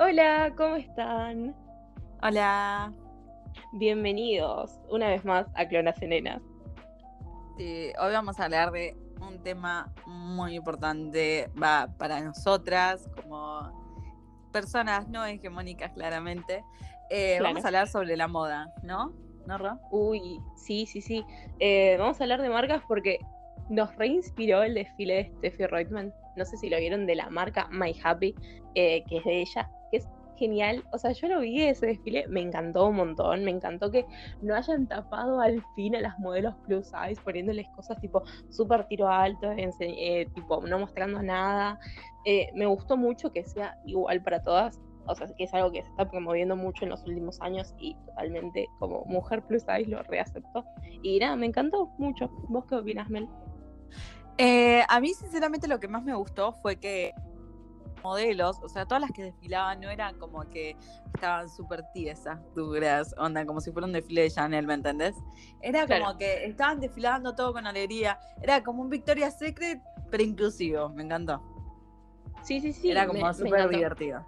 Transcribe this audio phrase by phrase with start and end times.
[0.00, 1.56] Hola, ¿cómo están?
[2.22, 2.92] Hola.
[3.72, 6.40] Bienvenidos una vez más a Clonas en Nenas.
[7.56, 13.72] Sí, hoy vamos a hablar de un tema muy importante va para nosotras como
[14.52, 16.64] personas no hegemónicas claramente.
[17.10, 17.54] Eh, Claro.
[17.54, 19.12] Vamos a hablar sobre la moda, ¿no?
[19.46, 19.80] ¿No, Ro?
[19.90, 21.24] Uy, sí, sí, sí.
[21.58, 23.18] Eh, vamos a hablar de marcas porque
[23.68, 26.12] nos reinspiró el desfile de Steffi Reutemann.
[26.36, 28.34] No sé si lo vieron de la marca My Happy,
[28.74, 30.84] eh, que es de ella, que es genial.
[30.92, 33.44] O sea, yo lo vi ese desfile, me encantó un montón.
[33.44, 34.06] Me encantó que
[34.40, 39.08] no hayan tapado al fin a las modelos plus size, poniéndoles cosas tipo súper tiro
[39.08, 41.78] alto, eh, tipo no mostrando nada.
[42.24, 44.80] Eh, me gustó mucho que sea igual para todas.
[45.06, 47.96] O sea, que es algo que se está promoviendo mucho en los últimos años y
[48.06, 50.64] totalmente como mujer plus size lo reaceptó.
[51.02, 52.28] Y nada, me encantó mucho.
[52.48, 53.26] ¿Vos qué opinas, Mel?
[54.38, 57.12] Eh, a mí, sinceramente, lo que más me gustó fue que
[58.02, 60.76] modelos, o sea, todas las que desfilaban no eran como que
[61.12, 65.16] estaban súper tiesas, duras, onda, como si fuera un desfile de Chanel, ¿me entendés?
[65.60, 70.88] Era como que estaban desfilando todo con alegría, era como un Victoria's Secret, pero inclusivo,
[70.90, 71.42] me encantó.
[72.42, 72.90] Sí, sí, sí.
[72.90, 74.24] era como súper divertido.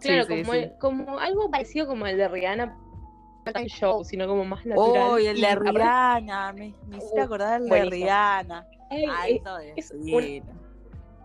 [0.00, 0.58] Claro, Sí, como, sí.
[0.58, 2.78] el- como algo parecido como el de Rihanna,
[3.66, 5.10] show, sino como más natural.
[5.10, 7.84] Oh, y el de Rihanna, me, me hiciste Uh, acordar el de.
[7.90, 8.66] Rihanna.
[8.94, 10.42] Ay, Ay, es es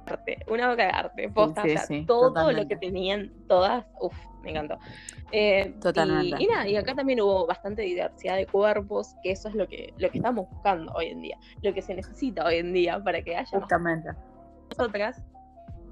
[0.06, 2.67] arte, una boca de arte, posta, sí, o sea, sí, todo lo totalmente.
[2.75, 4.80] que tenían todas, uff, me encantó.
[5.31, 6.38] Eh, Totalmente.
[6.40, 9.67] Y, y nada, y acá también hubo bastante diversidad de cuerpos, que eso es lo
[9.67, 13.00] que, lo que estamos buscando hoy en día, lo que se necesita hoy en día
[13.03, 14.09] para que haya Justamente.
[14.72, 15.22] nosotras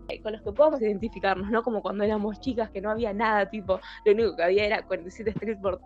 [0.09, 3.49] eh, con los que podamos identificarnos, no como cuando éramos chicas que no había nada,
[3.49, 5.81] tipo, lo único que había era 47 Street por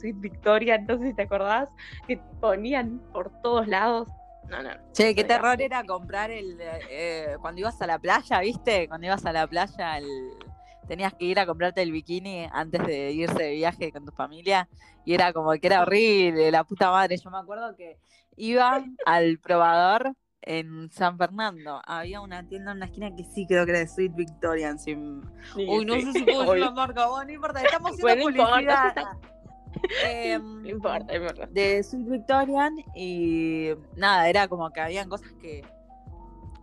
[0.00, 1.68] Sweet Victoria, no sé si te acordás,
[2.08, 4.08] que ponían por todos lados.
[4.50, 4.70] No, no.
[4.92, 6.56] Che, qué terror era comprar el.
[6.60, 8.86] eh, cuando ibas a la playa, ¿viste?
[8.88, 10.30] Cuando ibas a la playa, el-
[10.86, 14.68] tenías que ir a comprarte el bikini antes de irse de viaje con tu familia.
[15.04, 17.16] Y era como que era horrible, la puta madre.
[17.16, 17.98] Yo me acuerdo que
[18.36, 21.80] iba al probador en San Fernando.
[21.86, 24.78] Había una tienda en una esquina que sí creo que era de Sweet Victorian.
[24.78, 24.94] sí.
[25.54, 28.06] Sí, Uy, no sí, sé si puedo decir la marca, bueno, no importa, estamos haciendo
[28.14, 29.18] Bueno, no importa,
[30.04, 31.46] Em, No importa, no importa.
[31.50, 35.62] de Sweet Victorian y nada, era como que habían cosas que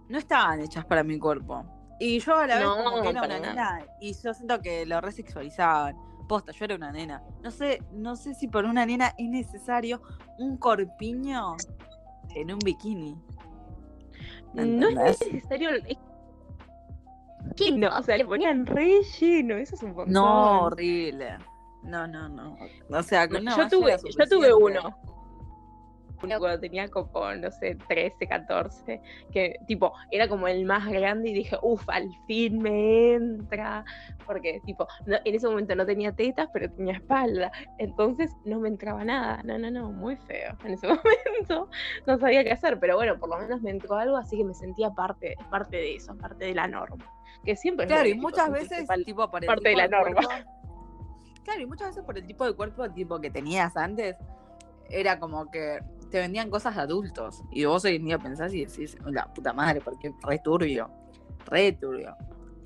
[0.10, 1.64] no estaban hechas para mi cuerpo.
[2.00, 3.50] Y yo a la vez No, como que era una nada.
[3.80, 5.96] nena y yo siento que lo resexualizaban.
[6.28, 7.22] Posta, yo era una nena.
[7.44, 10.02] No sé, no sé si por una nena es necesario
[10.40, 11.56] un corpiño
[12.36, 13.16] en un bikini.
[14.54, 15.70] ¿Me No es necesario.
[15.72, 15.98] es-
[17.56, 17.90] ¿Qué no?
[17.98, 20.14] O sea, le ponían relleno, eso es un montón.
[20.14, 21.38] No, horrible.
[21.84, 22.58] No, no, no.
[22.90, 24.96] O sea, No, yo tuve, yo tuve uno.
[26.24, 29.02] Uno cuando tenía como, no sé, 13, 14,
[29.34, 33.84] que tipo, era como el más grande y dije, uff, al fin me entra.
[34.28, 37.52] Porque, tipo, no- en ese momento no tenía tetas, pero tenía espalda.
[37.80, 39.42] Entonces no me entraba nada.
[39.44, 40.56] No, no, no, muy feo.
[40.64, 40.88] En ese
[41.48, 41.70] momento
[42.06, 44.54] no sabía qué hacer, pero bueno, por lo menos me entró algo, así que me
[44.54, 47.04] sentía parte, parte de eso, parte de la norma.
[47.44, 50.22] Que siempre es Claro, y tipo, muchas veces, tipo, parte de la norma.
[50.22, 50.52] cuerpo-
[51.44, 54.16] claro, y muchas veces por el tipo de cuerpo tipo que tenías antes,
[54.90, 55.80] era como que
[56.10, 57.44] te vendían cosas de adultos.
[57.52, 60.90] Y vos hoy en día pensás y decís, la puta madre, porque re turbio,
[61.46, 62.16] re turbio,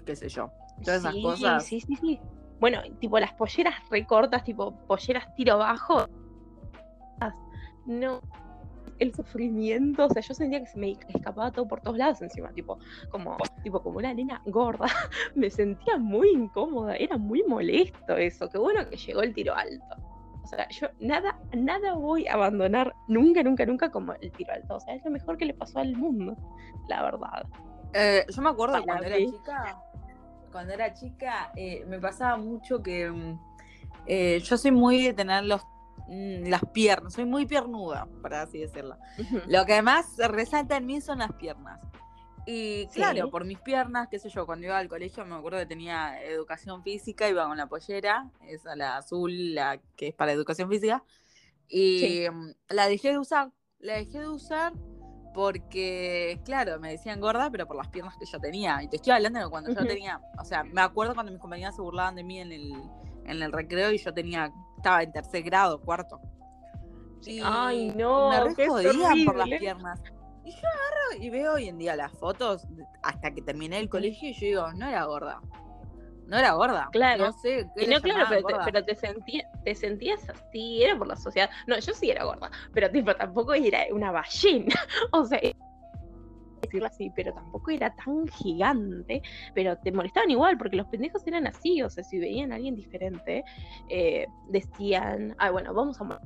[0.06, 0.52] qué sé yo.
[0.84, 1.66] Todas esas cosas.
[1.66, 2.20] Sí, sí, sí.
[2.60, 6.08] Bueno, tipo las polleras recortas, tipo polleras tiro bajo.
[7.86, 8.22] No.
[9.00, 12.52] El sufrimiento, o sea, yo sentía que se me escapaba todo por todos lados encima,
[12.54, 12.80] tipo,
[13.10, 14.86] como, tipo, como una nena gorda.
[15.36, 18.50] Me sentía muy incómoda, era muy molesto eso.
[18.50, 19.96] Qué bueno que llegó el tiro alto.
[20.44, 24.76] O sea, yo nada, nada voy a abandonar nunca, nunca, nunca como el tiro alto.
[24.76, 26.38] O sea, es lo mejor que le pasó al mundo,
[26.88, 27.46] la verdad.
[27.94, 29.82] Eh, yo me acuerdo Para cuando era chica,
[30.52, 33.40] cuando era chica, eh, me pasaba mucho que mm,
[34.06, 35.66] eh, yo soy muy de tener los,
[36.08, 38.98] mm, las piernas, soy muy piernuda, para así decirlo.
[39.48, 41.80] Lo que más resalta en mí son las piernas.
[42.48, 43.00] Y Sí.
[43.00, 46.22] claro, por mis piernas, qué sé yo, cuando iba al colegio me acuerdo que tenía
[46.24, 51.04] educación física, iba con la pollera, esa la azul, la que es para educación física,
[51.68, 52.30] y Sí.
[52.32, 54.74] mm, la dejé de usar, la dejé de usar
[55.34, 58.82] porque, claro, me decían gorda, pero por las piernas que yo tenía.
[58.82, 59.88] Y te estoy hablando de cuando yo Ujú.
[59.88, 62.72] tenía, o sea, me acuerdo cuando mis compañeras se burlaban de mí en el,
[63.26, 64.54] en el recreo y yo tenía,
[64.86, 66.22] estaba en tercer grado, cuarto.
[67.26, 70.00] Y Ay, no, me re jodían por las piernas.
[70.44, 72.68] Y yo agarro y veo hoy en día las fotos
[73.02, 75.42] hasta que terminé el colegio y yo digo, no era gorda.
[76.28, 76.90] No era gorda.
[76.92, 77.26] Claro.
[77.26, 77.68] No sé.
[77.76, 78.86] ¿qué Y no, claro, pero te, pero
[79.64, 81.50] te sentías así, era por la sociedad.
[81.66, 84.76] No, yo sí era gorda, pero tipo, tampoco era una ballena.
[85.12, 85.40] O sea,
[86.66, 89.22] decirlo así, pero tampoco era tan gigante,
[89.54, 92.76] pero te molestaban igual, porque los pendejos eran así, o sea, si veían a alguien
[92.76, 93.44] diferente,
[93.90, 96.20] eh, decían, ah, bueno, vamos a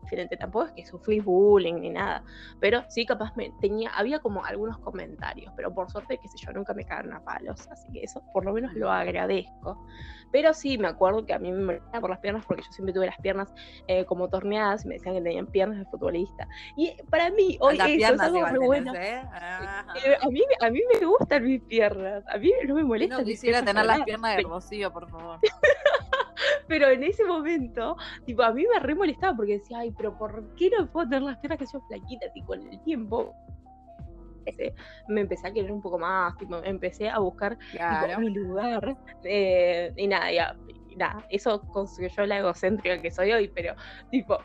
[0.00, 0.36] diferente.
[0.36, 2.22] Tampoco es que sufrí bullying ni nada,
[2.58, 6.52] pero sí capaz me tenía, había como algunos comentarios, pero por suerte, qué sé yo,
[6.52, 9.78] nunca me cagaron a palos, así que eso por lo menos lo agradezco.
[10.32, 12.92] Pero sí, me acuerdo que a mí me molestaba por las piernas porque yo siempre
[12.92, 13.52] tuve las piernas
[13.88, 16.46] eh, como torneadas y me decían que tenían piernas de futbolista.
[16.76, 18.94] Y para mí, hoy eso es algo muy bueno.
[18.94, 19.22] ¿eh?
[20.04, 23.18] Eh, a, mí, a mí me gustan mis piernas, a mí no me molesta.
[23.18, 25.40] no quisiera tener las piernas de Rocío, por favor.
[26.68, 27.96] pero en ese momento,
[28.26, 31.22] tipo, a mí me re molestaba porque decía, ay, pero ¿por qué no puedo tener
[31.22, 32.30] las piernas que son flaquitas?
[32.34, 33.34] Y con el tiempo
[35.08, 37.58] me empecé a querer un poco más, tipo, empecé a buscar
[38.18, 38.96] mi lugar.
[39.24, 40.56] Eh, y nada, ya,
[40.96, 43.74] nada, eso construyó la egocéntrica que soy hoy, pero
[44.10, 44.38] tipo,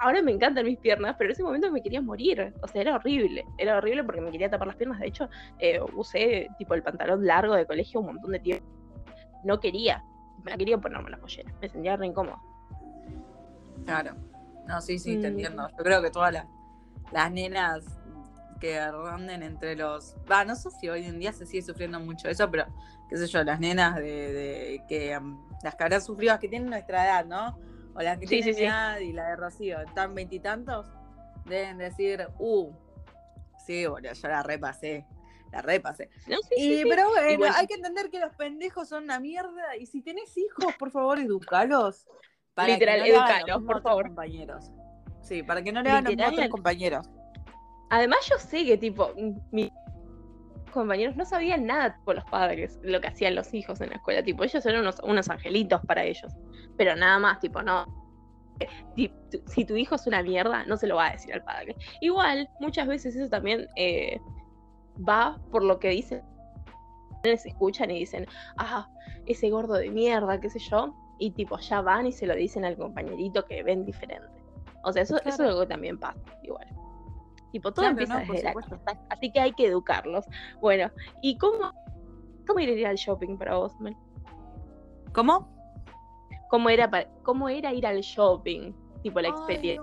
[0.00, 2.96] ahora me encantan mis piernas, pero en ese momento me quería morir, o sea, era
[2.96, 5.28] horrible, era horrible porque me quería tapar las piernas, de hecho,
[5.58, 8.66] eh, usé tipo el pantalón largo de colegio un montón de tiempo,
[9.44, 10.02] no quería,
[10.44, 12.38] me quería ponerme la pollera, me sentía re incómoda.
[13.84, 14.14] Claro,
[14.66, 15.32] no, sí, sí, te mm.
[15.32, 16.46] entiendo, yo creo que todas las,
[17.12, 17.84] las nenas
[18.60, 20.16] que ronden entre los.
[20.30, 22.66] Va, no sé si hoy en día se sigue sufriendo mucho eso, pero
[23.08, 27.04] qué sé yo, las nenas de, que um, las que habrán sufrido, que tienen nuestra
[27.04, 27.58] edad, ¿no?
[27.94, 30.86] O las que tienen edad y la de Rocío, están veintitantos,
[31.46, 32.72] deben decir, uh,
[33.64, 35.06] sí, bueno, yo la repasé.
[35.52, 36.10] La repasé.
[36.56, 39.76] y, pero bueno, hay que entender que los pendejos son una mierda.
[39.76, 42.06] Y si tenés hijos, por favor, educalos.
[42.54, 44.06] Para Literal, que no educalos, por favor.
[44.06, 44.70] Compañeros.
[45.22, 47.08] Sí, para que no le hagan a otros compañeros.
[47.90, 49.12] Además, yo sé que, tipo,
[49.50, 49.70] mis
[50.72, 54.22] compañeros no sabían nada por los padres, lo que hacían los hijos en la escuela.
[54.22, 56.32] Tipo, ellos eran unos, angelitos para ellos.
[56.76, 57.86] Pero nada más, tipo, no.
[59.46, 61.76] Si tu hijo es una mierda, no se lo va a decir al padre.
[62.00, 64.18] Igual, muchas veces eso también eh,
[65.06, 66.22] va por lo que dicen.
[67.22, 68.88] Se escuchan y dicen, ah,
[69.26, 70.94] ese gordo de mierda, qué sé yo.
[71.18, 74.28] Y tipo, ya van y se lo dicen al compañerito que ven diferente.
[74.84, 76.66] O sea, eso, eso es algo que también pasa, igual.
[77.52, 78.80] Tipo, todo empieza desde la casa.
[79.08, 80.26] Así que hay que educarlos.
[80.60, 80.90] Bueno,
[81.22, 81.72] ¿y cómo,
[82.46, 83.72] cómo ir al shopping para vos,
[85.12, 85.48] ¿Cómo?
[86.50, 86.90] ¿Cómo era,
[87.22, 88.72] ¿Cómo era ir al shopping?
[89.02, 89.82] Tipo, la experiencia.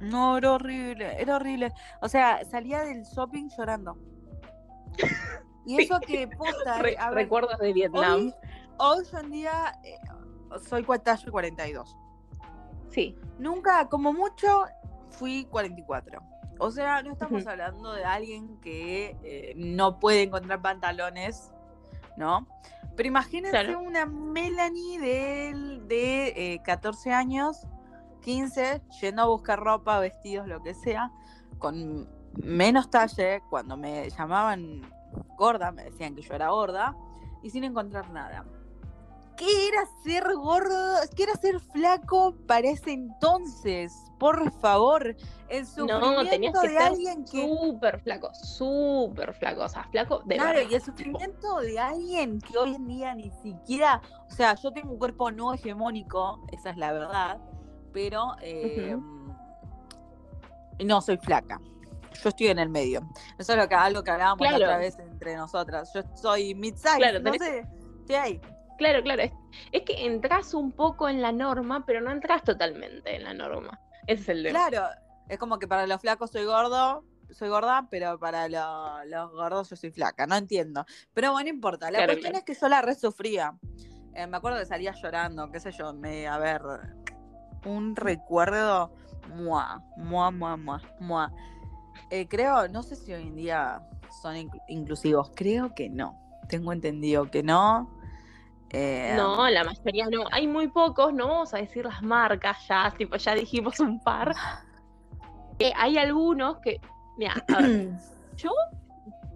[0.00, 1.72] No, era horrible, era horrible.
[2.00, 3.96] O sea, salía del shopping llorando.
[5.66, 6.82] Y eso que posta.
[7.12, 8.34] recuerdos de Vietnam.
[8.76, 9.98] Hoy, en día eh,
[10.68, 11.96] soy cuatallo 42.
[12.90, 13.16] Sí.
[13.38, 14.64] Nunca, como mucho,
[15.08, 16.20] fui 44.
[16.58, 21.52] O sea, no estamos hablando de alguien que eh, no puede encontrar pantalones,
[22.16, 22.46] ¿no?
[22.96, 27.66] Pero imagínense una Melanie de, de 14 eh, años,
[28.24, 31.10] 15, yendo a buscar ropa, vestidos, lo que sea,
[31.58, 32.08] con
[32.42, 34.82] menos talle, cuando me llamaban
[35.36, 36.96] gorda, me decían que yo era gorda,
[37.42, 38.44] y sin encontrar nada.
[39.36, 41.00] ¿Qué era ser gordo?
[41.16, 43.92] ¿Qué era ser flaco para ese entonces?
[44.18, 45.16] Por favor,
[45.48, 47.46] el sufrimiento no, tenías que de alguien que.
[47.46, 52.56] Súper flaco, súper flaco, o sea, flaco de Claro, y el sufrimiento de alguien que
[52.56, 54.00] hoy en día ni siquiera.
[54.28, 57.40] O sea, yo tengo un cuerpo no hegemónico, esa es la verdad,
[57.94, 58.36] pero.
[58.42, 58.98] Eh,
[60.84, 61.58] no soy flaca.
[62.22, 63.08] Yo estoy en el medio.
[63.38, 65.90] Eso es lo que, algo que hablábamos otra vez entre nosotras.
[65.94, 67.66] Yo soy mid-size, claro, no sé.
[68.00, 68.40] Estoy ahí.
[68.76, 69.22] Claro, claro.
[69.72, 73.80] Es, que entras un poco en la norma, pero no entras totalmente en la norma.
[74.06, 74.50] Ese es el de.
[74.50, 74.88] Claro,
[75.28, 79.76] es como que para los flacos soy gordo, soy gorda, pero para los gordos yo
[79.76, 80.84] soy flaca, no entiendo.
[81.12, 81.90] Pero bueno, no importa.
[81.90, 83.54] La cuestión es que yo la resufría.
[84.14, 86.62] Eh, me acuerdo que salía llorando, qué sé yo, me, a ver,
[87.64, 88.92] un recuerdo,
[89.28, 91.32] mua, mua, mua, mua, mua.
[92.10, 93.82] Eh, creo, no sé si hoy en día
[94.22, 94.36] son
[94.68, 96.18] inclusivos, creo que no.
[96.48, 97.90] Tengo entendido que no.
[98.70, 100.24] Eh, no, la mayoría no.
[100.32, 104.34] Hay muy pocos, no vamos a decir las marcas ya, tipo, ya dijimos un par.
[105.58, 106.80] Eh, hay algunos que,
[107.16, 107.34] mira,
[108.36, 108.50] yo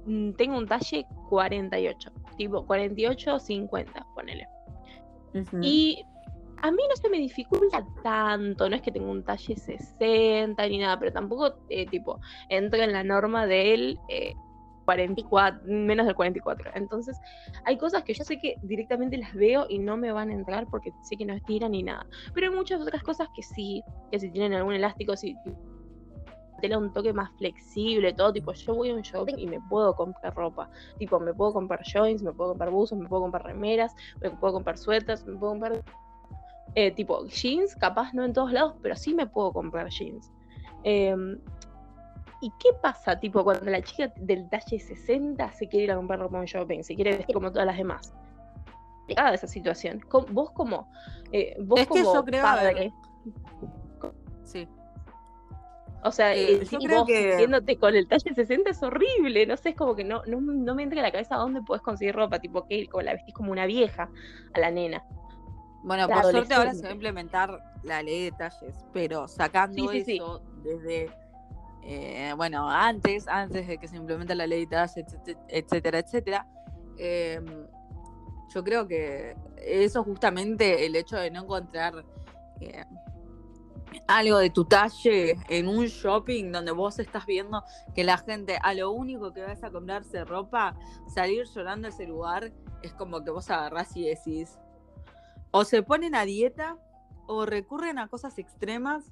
[0.07, 4.49] mm, tengo un talle 48, tipo 48 50, ponele.
[5.63, 6.05] Y
[6.63, 10.79] a mí no se me dificulta tanto, no es que tengo un talle 60 ni
[10.79, 13.99] nada, pero tampoco, eh, tipo, entro en la norma del
[14.89, 16.71] 44, menos del 44.
[16.75, 17.21] Entonces,
[17.67, 20.67] hay cosas que yo sé que directamente las veo y no me van a entrar
[20.71, 22.07] porque sé que no estiran ni nada.
[22.33, 25.37] Pero hay muchas otras cosas que sí, que si tienen algún elástico, si
[26.63, 29.95] tela un toque más flexible, todo, tipo, yo voy a un shopping y me puedo
[29.95, 30.71] comprar ropa.
[30.99, 34.55] Tipo, me puedo comprar joints, me puedo comprar buzos, me puedo comprar remeras, me puedo
[34.55, 35.85] comprar suéteres, me puedo comprar.
[36.75, 40.31] Eh, tipo, jeans, capaz no en todos lados, pero sí me puedo comprar jeans.
[40.85, 41.39] Em,
[42.41, 46.21] ¿Y qué pasa, tipo, cuando la chica del talle 60 se quiere ir a comprar
[46.21, 48.13] ropa en shopping, se quiere vestir como todas las demás?
[49.09, 50.01] de esa situación.
[50.31, 50.87] Vos como,
[51.33, 52.93] eh, vos es como que yo creo, padre,
[54.45, 54.69] sí.
[56.05, 59.57] o sea, Eh, eh, yo creo vos que- con el talle 60 es horrible, no
[59.57, 62.15] sé, es como que no, no, no me entra en la cabeza dónde puedes conseguir
[62.15, 64.11] ropa, tipo que la vestís como una vieja
[64.53, 65.03] a la nena.
[65.89, 69.89] Bueno, por suerte ahora se va a implementar la ley de talles, pero sacando Sí,
[69.91, 70.17] sí, sí.
[70.17, 71.11] eso desde,
[71.83, 76.47] eh, bueno, antes, antes de que se implemente la ley de talles, etcétera, etcétera, etcétera,
[76.99, 77.41] eh,
[78.55, 82.05] yo creo que eso justamente, el hecho de no encontrar
[82.61, 82.85] eh,
[84.07, 87.65] algo de tu talle en un shopping donde vos estás viendo
[87.95, 90.77] que la gente a lo único que vas a comprarse ropa,
[91.15, 92.53] salir llorando a ese lugar,
[92.83, 94.59] es como que vos agarrás y decís,
[95.51, 96.77] o se ponen a dieta,
[97.27, 99.05] o recurren a cosas extremas,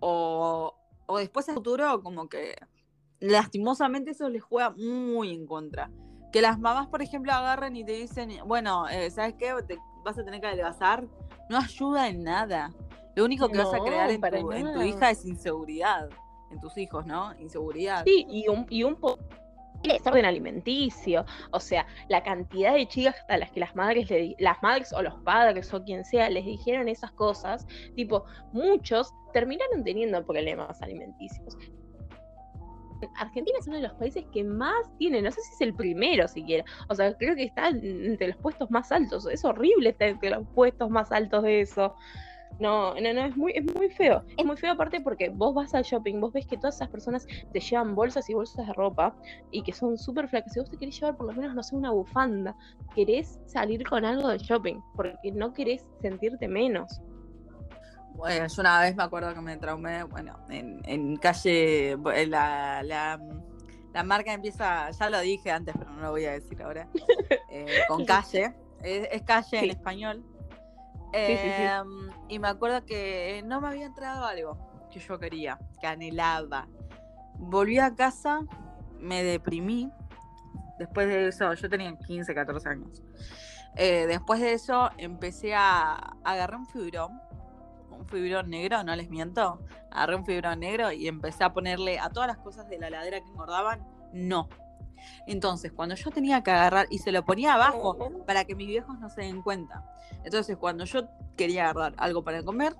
[0.00, 0.74] o,
[1.06, 2.56] o después en el futuro como que
[3.20, 5.90] lastimosamente eso les juega muy en contra.
[6.32, 9.54] Que las mamás, por ejemplo, agarren y te dicen, bueno, eh, ¿sabes qué?
[9.66, 11.06] Te vas a tener que adelgazar.
[11.50, 12.72] No ayuda en nada.
[13.14, 16.08] Lo único que vas a crear en tu, en tu hija es inseguridad.
[16.50, 17.38] En tus hijos, ¿no?
[17.38, 18.04] Inseguridad.
[18.06, 19.22] Sí, y un, y un poco
[19.82, 21.24] de desorden alimenticio.
[21.50, 25.02] O sea, la cantidad de chicas a las que las madres, le, las madres o
[25.02, 31.56] los padres o quien sea les dijeron esas cosas, tipo, muchos terminaron teniendo problemas alimenticios.
[33.16, 36.28] Argentina es uno de los países que más tiene, no sé si es el primero
[36.28, 40.30] siquiera, o sea, creo que está entre los puestos más altos, es horrible estar entre
[40.30, 41.94] los puestos más altos de eso.
[42.58, 44.22] No, no, no, es muy, es muy feo.
[44.36, 47.26] Es muy feo aparte porque vos vas al shopping, vos ves que todas esas personas
[47.52, 49.14] te llevan bolsas y bolsas de ropa
[49.50, 50.52] y que son súper flacas.
[50.52, 52.54] Si vos te querés llevar por lo menos, no sé, una bufanda,
[52.94, 57.00] querés salir con algo del shopping porque no querés sentirte menos.
[58.14, 62.82] Bueno, yo una vez me acuerdo que me traumé, bueno, en, en calle, en la,
[62.82, 63.18] la,
[63.92, 66.88] la marca empieza, ya lo dije antes, pero no lo voy a decir ahora,
[67.50, 70.31] eh, con calle, es, es calle en Sí.
[71.12, 76.68] Em, Y me acuerdo que no me había entrado algo que yo quería, que anhelaba.
[77.34, 78.40] Volví a casa,
[78.98, 79.90] me deprimí.
[80.78, 83.02] Después de eso, yo tenía 15, 14 años.
[83.76, 87.20] Eh, después de eso, empecé a, a agarrar un fibrón,
[87.90, 89.60] un fibrón negro, no les miento.
[89.90, 93.20] Agarré un fibrón negro y empecé a ponerle a todas las cosas de la ladera
[93.20, 94.48] que engordaban, no.
[95.26, 98.98] Entonces, cuando yo tenía que agarrar, y se lo ponía abajo para que mis viejos
[98.98, 99.84] no se den cuenta.
[100.24, 102.74] Entonces, cuando yo quería agarrar algo para comer,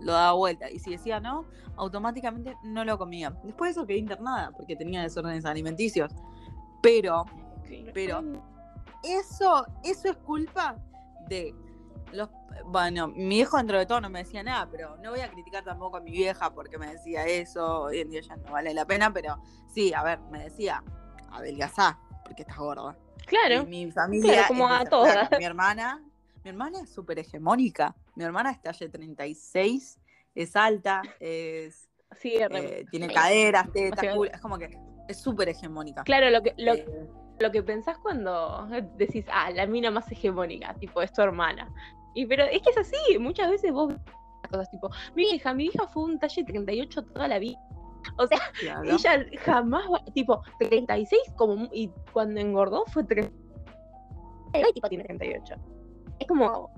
[0.00, 0.70] lo daba vuelta.
[0.70, 1.44] Y si decía no,
[1.76, 3.30] automáticamente no lo comía.
[3.42, 6.12] Después de eso quedé internada porque tenía desórdenes alimenticios.
[6.82, 7.24] Pero
[7.92, 8.22] pero-
[9.02, 10.76] eso, eso es culpa
[11.28, 11.54] de
[12.12, 12.28] los.
[12.66, 15.62] Bueno, mi viejo dentro de todo no me decía nada, pero no voy a criticar
[15.62, 17.82] tampoco a mi vieja porque me decía eso.
[17.82, 20.82] Hoy en día ya no vale la pena, pero sí, a ver, me decía,
[21.30, 22.96] adelgazá, porque estás gorda.
[23.26, 24.32] Claro, Y mi familia.
[24.32, 25.28] claro, como a todas.
[25.38, 26.02] Mi hermana,
[26.42, 27.94] mi hermana es súper hegemónica.
[28.14, 29.98] Mi hermana es talle 36,
[30.34, 36.02] es alta, es, sí, eh, tiene caderas, tetas, culo, es como que es súper hegemónica.
[36.04, 36.86] Claro, lo que, lo, Eh,
[37.40, 38.66] lo que pensás cuando
[38.96, 41.72] decís, ah, la mina más hegemónica, tipo, es tu hermana.
[42.14, 43.98] Y pero es que es así, muchas veces vos ves
[44.50, 47.58] cosas tipo, mi hija, mi hija fue un talle 38 toda la vida.
[48.16, 48.90] O sea, claro.
[48.90, 53.30] ella jamás va, tipo, 36 como, y cuando engordó fue 3.
[54.54, 55.54] Y tipo tiene 38.
[56.18, 56.70] Es como,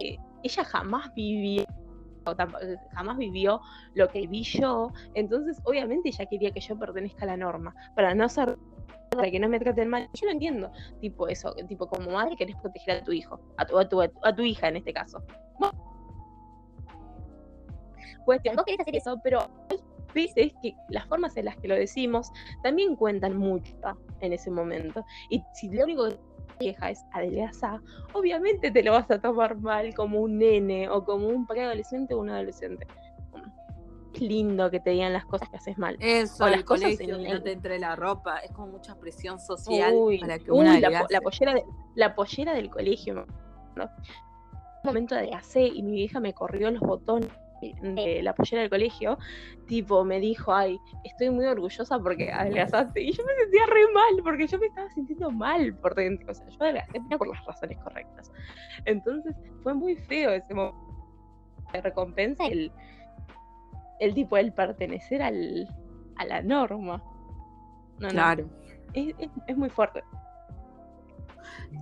[0.00, 1.64] eh, ella jamás vivió,
[2.92, 3.60] jamás vivió
[3.94, 8.14] lo que vi yo, entonces obviamente ella quería que yo pertenezca a la norma, para
[8.14, 8.58] no ser
[9.10, 10.08] para que no me traten mal.
[10.14, 13.78] Yo lo entiendo, tipo eso, tipo como madre querés proteger a tu hijo, a tu,
[13.78, 15.22] a tu, a tu hija en este caso.
[18.24, 19.50] Pues vos querés hacer eso, pero
[20.12, 22.30] veces que las formas en las que lo decimos
[22.62, 23.72] también cuentan mucho
[24.20, 25.04] en ese momento.
[25.28, 26.18] Y si lo único que
[26.58, 27.80] te deja es adelgazar,
[28.12, 32.18] obviamente te lo vas a tomar mal como un nene o como un preadolescente o
[32.20, 32.86] un adolescente.
[34.14, 35.96] Es lindo que te digan las cosas que haces mal.
[36.00, 38.66] Eso, o el las cosas colegio, en- que no te entre la ropa, es como
[38.72, 41.64] mucha presión social Uy, para que uy, una la, la pollera de-
[41.94, 43.26] la pollera del colegio.
[43.76, 43.84] ¿no?
[43.84, 49.18] Un momento adelgacé y mi vieja me corrió los botones de la pollera del colegio,
[49.66, 53.00] tipo me dijo, ay, estoy muy orgullosa porque adelgazaste.
[53.02, 56.30] Y yo me sentía re mal, porque yo me estaba sintiendo mal por dentro.
[56.30, 58.32] O sea, yo adelgacé por las razones correctas.
[58.84, 60.78] Entonces fue muy feo ese momento
[61.72, 62.72] de recompensa el,
[64.00, 65.68] el tipo, el pertenecer al,
[66.16, 67.02] a la norma.
[67.98, 68.48] No, no, Claro.
[68.94, 70.02] es, es- es muy fuerte.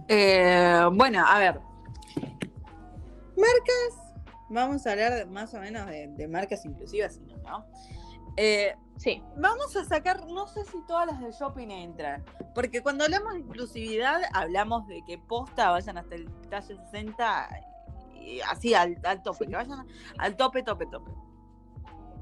[0.08, 1.61] Eh, bueno, a ver.
[3.37, 4.08] Marcas.
[4.50, 7.67] Vamos a hablar de- más o menos de, de marcas inclusivas, ¿no?
[8.37, 13.05] Eh, Sí, Vamos a sacar, no sé si todas las de shopping entran, porque cuando
[13.05, 17.49] hablamos de inclusividad, hablamos de que posta vayan hasta el talle 60,
[18.21, 19.50] y así al, al tope, Sí.
[19.50, 19.87] que vayan
[20.19, 21.12] al tope, tope, tope.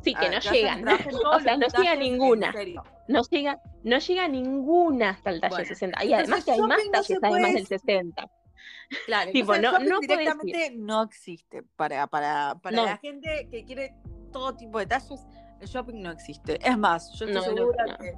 [0.03, 0.87] sí, que ver, no llegan.
[0.89, 2.55] O sea, no llega talles, ninguna.
[3.09, 6.05] No llega, no llega ninguna hasta el talle Bueno, 60.
[6.05, 8.31] Y además que hay más shopping no talles, además puede del 60.
[9.07, 12.85] Claro, Tipo, no- directamente no existe para, para, para No.
[12.85, 13.95] la gente que quiere
[14.33, 15.27] todo tipo de talles.
[15.61, 16.59] El shopping no existe.
[16.67, 18.15] Es más, yo estoy No, segura que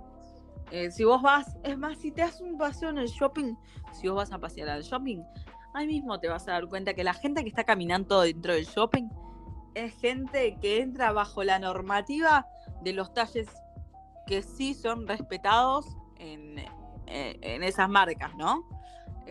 [0.70, 3.54] eh, si vos vas, es más, si te das un paseo en el shopping,
[3.92, 5.22] si vos vas a pasear al shopping,
[5.74, 8.66] ahí mismo te vas a dar cuenta que la gente que está caminando dentro del
[8.66, 9.08] shopping
[9.74, 12.46] es gente que entra bajo la normativa
[12.82, 13.48] de los talles
[14.26, 15.86] que sí son respetados
[16.18, 16.58] en,
[17.06, 18.68] eh, en esas marcas, ¿no?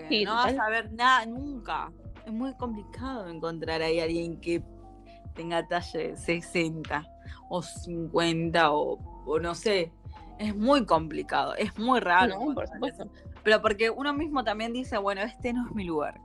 [0.09, 1.91] Sí, no vas a ver nada nunca.
[2.25, 4.63] Es muy complicado encontrar ahí a alguien que
[5.33, 7.05] tenga talle 60
[7.49, 9.91] o 50 o, o no sé.
[10.39, 12.39] Es muy complicado, es muy raro.
[12.39, 12.73] No, por eso.
[12.73, 13.09] supuesto.
[13.43, 16.19] Pero porque uno mismo también dice, bueno, este no es mi lugar.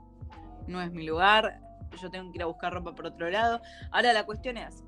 [0.67, 1.59] No es mi lugar,
[2.01, 3.61] yo tengo que ir a buscar ropa por otro lado.
[3.91, 4.83] Ahora la cuestión es,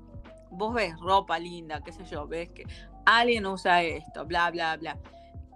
[0.50, 2.64] vos ves ropa linda, qué sé yo, ves que
[3.04, 4.98] alguien usa esto, bla, bla, bla.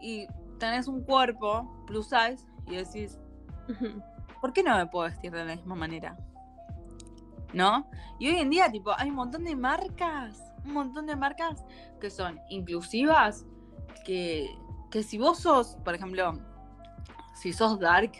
[0.00, 0.26] Y
[0.58, 3.18] tenés un cuerpo plus size y decís.
[4.40, 6.16] ¿por qué no me puedo vestir de la misma manera?
[7.52, 7.88] ¿No?
[8.18, 11.64] Y hoy en día, tipo, hay un montón de marcas, un montón de marcas
[12.00, 13.44] que son inclusivas,
[14.04, 14.48] que,
[14.90, 16.32] que si vos sos, por ejemplo,
[17.34, 18.12] si sos dark,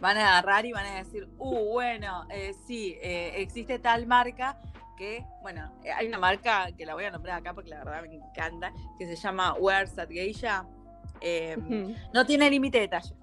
[0.00, 4.58] van a agarrar y van a decir, uh, bueno, eh, sí, eh, existe tal marca
[4.96, 8.02] que, bueno, eh, hay una marca que la voy a nombrar acá porque la verdad
[8.02, 10.66] me encanta, que se llama Wears at Geisha.
[11.20, 11.94] eh, Ujú.
[12.12, 13.14] no tiene límite de talle.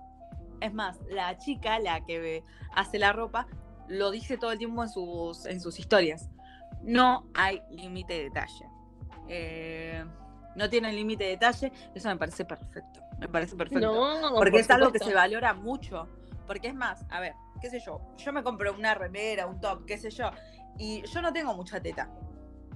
[0.64, 2.44] Es más, la chica, la que
[2.74, 3.48] hace la ropa,
[3.88, 6.30] lo dice todo el tiempo en sus, en sus historias.
[6.82, 8.66] No hay límite de talle.
[9.28, 10.04] Eh,
[10.56, 11.72] no tiene límite de talle.
[11.94, 13.02] Eso me parece perfecto.
[13.20, 13.82] Me parece perfecto.
[13.82, 16.08] No, porque por es algo que se valora mucho.
[16.48, 19.86] Porque es más, a ver, qué sé yo, yo me compro una remera, un top,
[19.86, 20.30] qué sé yo,
[20.78, 22.10] y yo no tengo mucha teta.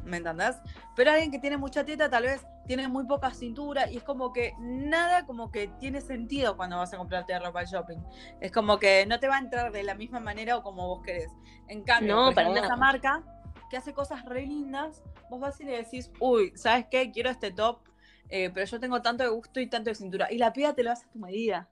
[0.08, 0.56] ¿Me entendés?
[0.96, 4.32] Pero alguien que tiene mucha teta tal vez tiene muy poca cintura y es como
[4.32, 8.00] que nada como que tiene sentido cuando vas a comprarte ropa al shopping.
[8.40, 11.04] Es como que no te va a entrar de la misma manera o como vos
[11.04, 11.32] querés.
[11.68, 13.24] En cambio, No, para esa marca
[13.70, 17.12] que hace cosas re lindas, vos vas y le decís, uy, ¿sabes qué?
[17.12, 17.82] Quiero este top,
[18.30, 20.32] eh, pero yo tengo tanto de gusto y tanto de cintura.
[20.32, 21.68] Y la piba te lo hace a tu medida.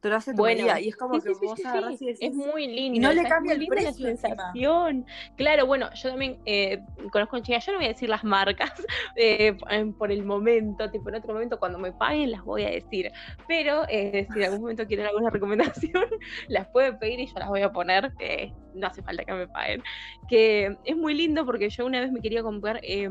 [0.00, 0.80] Te lo hace a tu Bueno, medida.
[0.80, 1.62] Y es como Sí, que sí, vos sí,
[2.00, 3.00] y decís, Es muy lindo.
[3.08, 4.26] no le cambia el precio la encima.
[4.26, 5.06] sensación.
[5.36, 6.80] Claro, bueno, yo también eh,
[7.12, 8.72] conozco chicas, yo no voy a decir las marcas
[9.16, 9.54] eh,
[9.98, 13.10] por- el momento, tipo en otro momento cuando me paguen las voy a decir.
[13.46, 15.92] Pero eh, si en algún momento quieren alguna recomendación,
[16.48, 18.10] las pueden pedir y yo las voy a poner.
[18.20, 19.82] eh, no hace falta que me paguen.
[20.28, 23.08] Que es muy lindo porque yo una vez me quería comprar eh,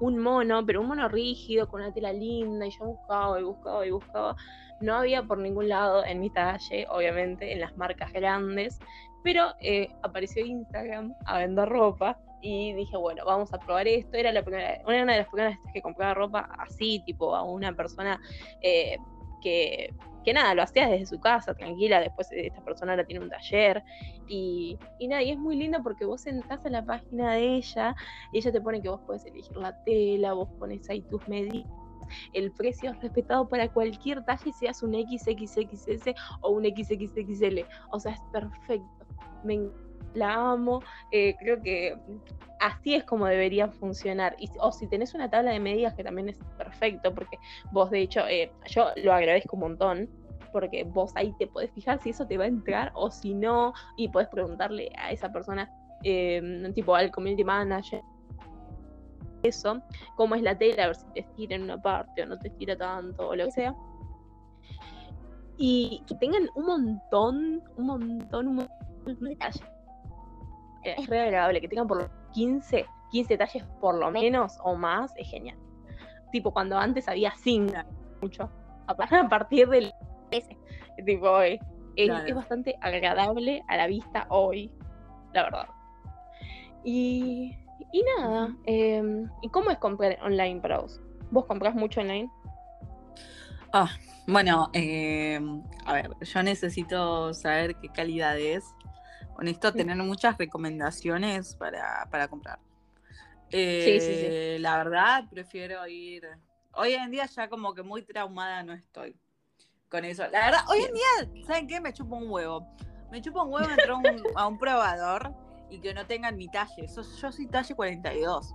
[0.00, 3.86] un mono, pero un mono rígido, con una tela linda, y yo buscaba y buscaba
[3.86, 4.36] y buscaba.
[4.82, 8.80] No había por ningún lado en mi talle, obviamente, en las marcas grandes,
[9.22, 14.16] pero eh, apareció Instagram a vender ropa y dije, bueno, vamos a probar esto.
[14.16, 17.72] Era la primera, una de las primeras veces que compraba ropa así, tipo a una
[17.72, 18.20] persona
[18.60, 18.98] eh,
[19.40, 22.00] que, que nada, lo hacía desde su casa, tranquila.
[22.00, 23.84] Después eh, esta persona ahora tiene un taller
[24.26, 27.94] y, y nada, y es muy lindo porque vos entras a la página de ella
[28.32, 31.81] y ella te pone que vos podés elegir la tela, vos pones ahí tus medidas
[32.32, 37.60] el precio es respetado para cualquier talle, seas un XXXS o un XXXL.
[37.90, 39.06] O sea, es perfecto.
[39.44, 39.70] Me
[40.14, 40.82] la amo.
[41.10, 41.96] eh, creo que
[42.60, 44.36] así es como debería funcionar.
[44.60, 47.38] O si tenés una tabla de medidas, que también es perfecto, porque
[47.70, 50.10] vos, de hecho, eh, yo lo agradezco un montón.
[50.52, 53.72] Porque vos ahí te podés fijar si eso te va a entrar o si no,
[53.96, 55.70] y podés preguntarle a esa persona,
[56.04, 58.02] eh, tipo al community manager,
[59.42, 59.82] eso,
[60.16, 62.48] cómo es la tela, a ver si te estira en una parte o no te
[62.48, 63.74] estira tanto o lo que sea.
[65.56, 69.62] Y que tengan un montón, un montón, un montón de talles.
[70.84, 74.58] Eh, Es re agradable, que tengan por lo menos 15, 15 talles por lo menos
[74.64, 75.56] o más, es genial.
[76.32, 77.74] Tipo cuando antes había 5,
[78.20, 78.50] mucho.
[78.86, 79.92] A pa- a partir del
[80.30, 80.56] ese.
[81.04, 81.60] Tipo, es,
[81.94, 82.26] Claro.
[82.26, 84.72] es bastante agradable a la vista hoy,
[85.34, 85.66] la verdad.
[86.84, 87.54] Y,
[87.92, 91.00] y nada, em, ¿y cómo es comprar online para vos?
[91.30, 92.30] ¿Vos comprás mucho online?
[93.72, 93.90] Ah,
[94.26, 95.40] bueno, eh,
[95.86, 98.64] a ver, yo necesito saber qué calidad es.
[99.38, 102.58] Necesito tener muchas recomendaciones para, para comprar.
[103.48, 104.26] Sí, sí, sí.
[104.30, 106.28] Eh, La verdad, prefiero ir.
[106.74, 109.16] Hoy en día ya como que muy traumada no estoy
[109.88, 110.22] con eso.
[110.28, 111.80] La verdad, hoy en día, ¿saben qué?
[111.80, 112.66] Me chupa un huevo.
[113.10, 115.34] Me chupa un huevo entrar a un- a un probador
[115.72, 116.86] y que no tengan mi talle.
[116.86, 118.54] So- yo soy talle 42.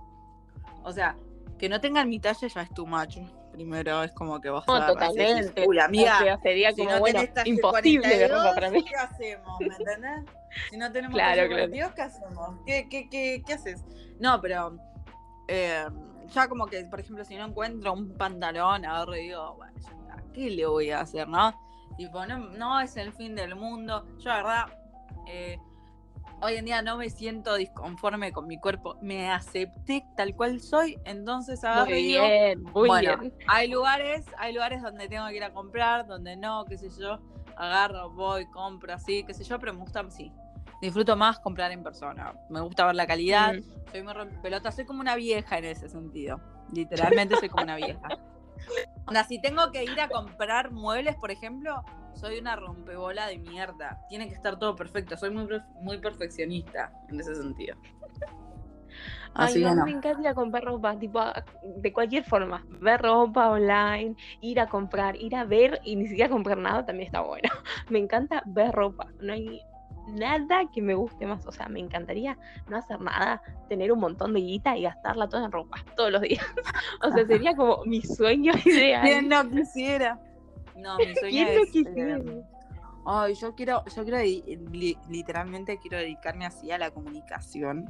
[0.84, 1.16] O sea,
[1.58, 3.20] que no tengan mi talla ya es tu macho.
[3.52, 5.66] Primero es como que vos No, totalmente.
[5.66, 8.70] Uy, amiga, O sea, sería si como, no bueno, talle imposible de 42, ropa para
[8.70, 8.84] mí.
[8.84, 9.58] ¿qué hacemos?
[9.60, 10.24] ¿Me entendés?
[10.70, 11.62] Si no tenemos Claro, talle claro.
[11.70, 12.50] 42, ¿qué hacemos?
[12.64, 13.84] ¿Qué, qué, qué, qué haces?
[14.20, 14.76] No, pero
[15.48, 15.86] eh,
[16.32, 20.22] ya como que, por ejemplo, si no encuentro un pantalón, agarro y digo, bueno, ya
[20.32, 21.52] ¿qué le voy a hacer, no?
[21.96, 24.06] Tipo, no, no es el fin del mundo.
[24.20, 24.64] Yo, la verdad,
[25.26, 25.58] eh,
[26.40, 28.96] hoy en día no me siento disconforme con mi cuerpo.
[29.00, 33.34] Me acepté tal cual soy, entonces agarro Muy digo, bien, muy bueno, bien.
[33.46, 37.18] hay lugares, hay lugares donde tengo que ir a comprar, donde no, qué sé yo,
[37.56, 40.32] agarro, voy, compro así, qué sé yo, pero me gusta, sí.
[40.80, 42.34] Disfruto más comprar en persona.
[42.48, 43.54] Me gusta ver la calidad.
[43.54, 43.90] Mm.
[43.90, 46.40] Soy muy rompepelota, soy como una vieja en ese sentido.
[46.72, 48.00] Literalmente soy como una vieja.
[49.06, 51.82] Onda, si tengo que ir a comprar muebles, por ejemplo,
[52.14, 54.00] soy una rompebola de mierda.
[54.08, 55.16] Tiene que estar todo perfecto.
[55.16, 55.48] Soy muy,
[55.80, 57.76] muy perfeccionista en ese sentido.
[59.34, 59.84] Ay, Así no, que no.
[59.84, 61.20] me encanta ir a comprar ropa, tipo,
[61.62, 62.64] de cualquier forma.
[62.80, 67.06] Ver ropa online, ir a comprar, ir a ver y ni siquiera comprar nada también
[67.06, 67.48] está bueno.
[67.88, 69.06] Me encanta ver ropa.
[69.20, 69.62] No hay
[70.08, 71.46] nada que me guste más.
[71.46, 72.36] O sea, me encantaría
[72.68, 76.22] no hacer nada, tener un montón de guita y gastarla toda en ropa, todos los
[76.22, 76.44] días.
[77.02, 79.02] O sea, sería como mi sueño ideal.
[79.02, 80.20] ¿Quién no quisiera?
[80.76, 82.16] No, mi sueño ¿Quién no es, quisiera?
[82.16, 82.42] eh,
[83.06, 87.88] Ay, yo quiero, yo quiero li- literalmente quiero dedicarme así a la comunicación.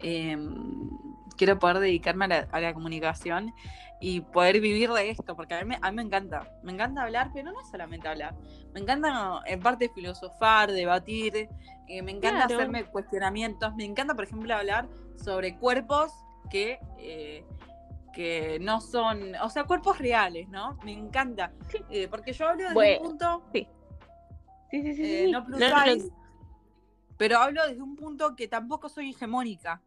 [0.00, 0.88] Em,
[1.36, 3.54] quiero poder dedicarme a la, a la comunicación
[4.00, 6.48] y poder vivir de esto, porque a mí, me- a mí me encanta.
[6.62, 8.34] Me encanta hablar, pero no es solamente hablar.
[8.74, 11.48] Me encanta en parte filosofar, debatir,
[11.88, 12.54] eh, me encanta Claro.
[12.54, 13.74] hacerme cuestionamientos.
[13.76, 16.12] Me encanta, por ejemplo, hablar sobre cuerpos
[16.50, 17.44] que, eh,
[18.12, 20.76] que no son, o sea, cuerpos reales, ¿no?
[20.84, 21.52] Me encanta.
[21.88, 23.68] Eh, porque yo hablo desde Bueno, un punto Sí,
[24.70, 24.94] sí, sí.
[25.26, 25.30] sí.
[25.30, 26.21] no plus No, no, no.
[27.22, 29.80] Pero hablo desde un punto que tampoco soy hegemónica.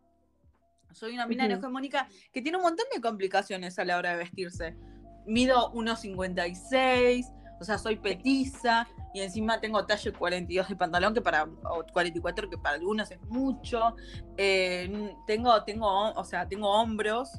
[0.94, 1.64] Soy una mina no Ujú.
[1.66, 4.78] hegemónica que tiene un montón de complicaciones a la hora de vestirse.
[5.26, 11.44] Mido 1,56, o sea, soy petiza y encima tengo talle 42 de pantalón, que para,
[11.44, 13.98] o 44, que para algunos es mucho.
[14.38, 17.34] Eh, tengo, tengo, o sea, tengo hombros,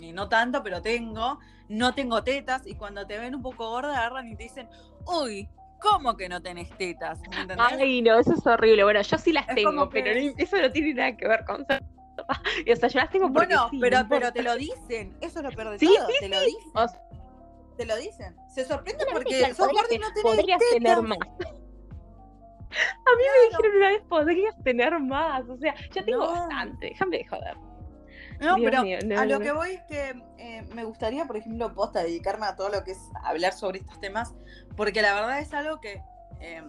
[0.00, 1.38] y no tanto, pero tengo.
[1.68, 4.70] No tengo tetas y cuando te ven un poco gorda agarran y te dicen,
[5.06, 5.46] uy,
[5.82, 7.20] ¿cómo que no tenés tetas?
[7.30, 7.58] ¿Me entendés?
[7.70, 8.84] Ay, no, eso es horrible.
[8.84, 11.44] Bueno, yo sí las Es tengo, que- pero no- eso no tiene nada que ver
[11.44, 11.66] con
[12.72, 14.32] O sea, yo las tengo porque Bueno, sí, pero, no pero importa.
[14.32, 16.70] te lo dicen, eso es lo peor de Sí, todo, sí, te lo dicen.
[16.74, 17.00] O sea,
[17.76, 18.36] Te lo dicen.
[18.54, 20.74] Se Claramente, porque sos gorda y no tenés podrías tetas.
[20.74, 21.18] tener más.
[22.72, 25.48] A mí me dijeron una vez, podrías tener más.
[25.48, 26.32] O sea, ya tengo No.
[26.32, 27.56] bastante, déjame de joder.
[28.42, 29.44] No, Dios pero mío, no, a lo no.
[29.44, 32.92] que voy es que eh, me gustaría, por ejemplo, posta, dedicarme a todo lo que
[32.92, 34.34] es hablar sobre estos temas,
[34.76, 36.02] porque la verdad es algo que
[36.40, 36.62] eh,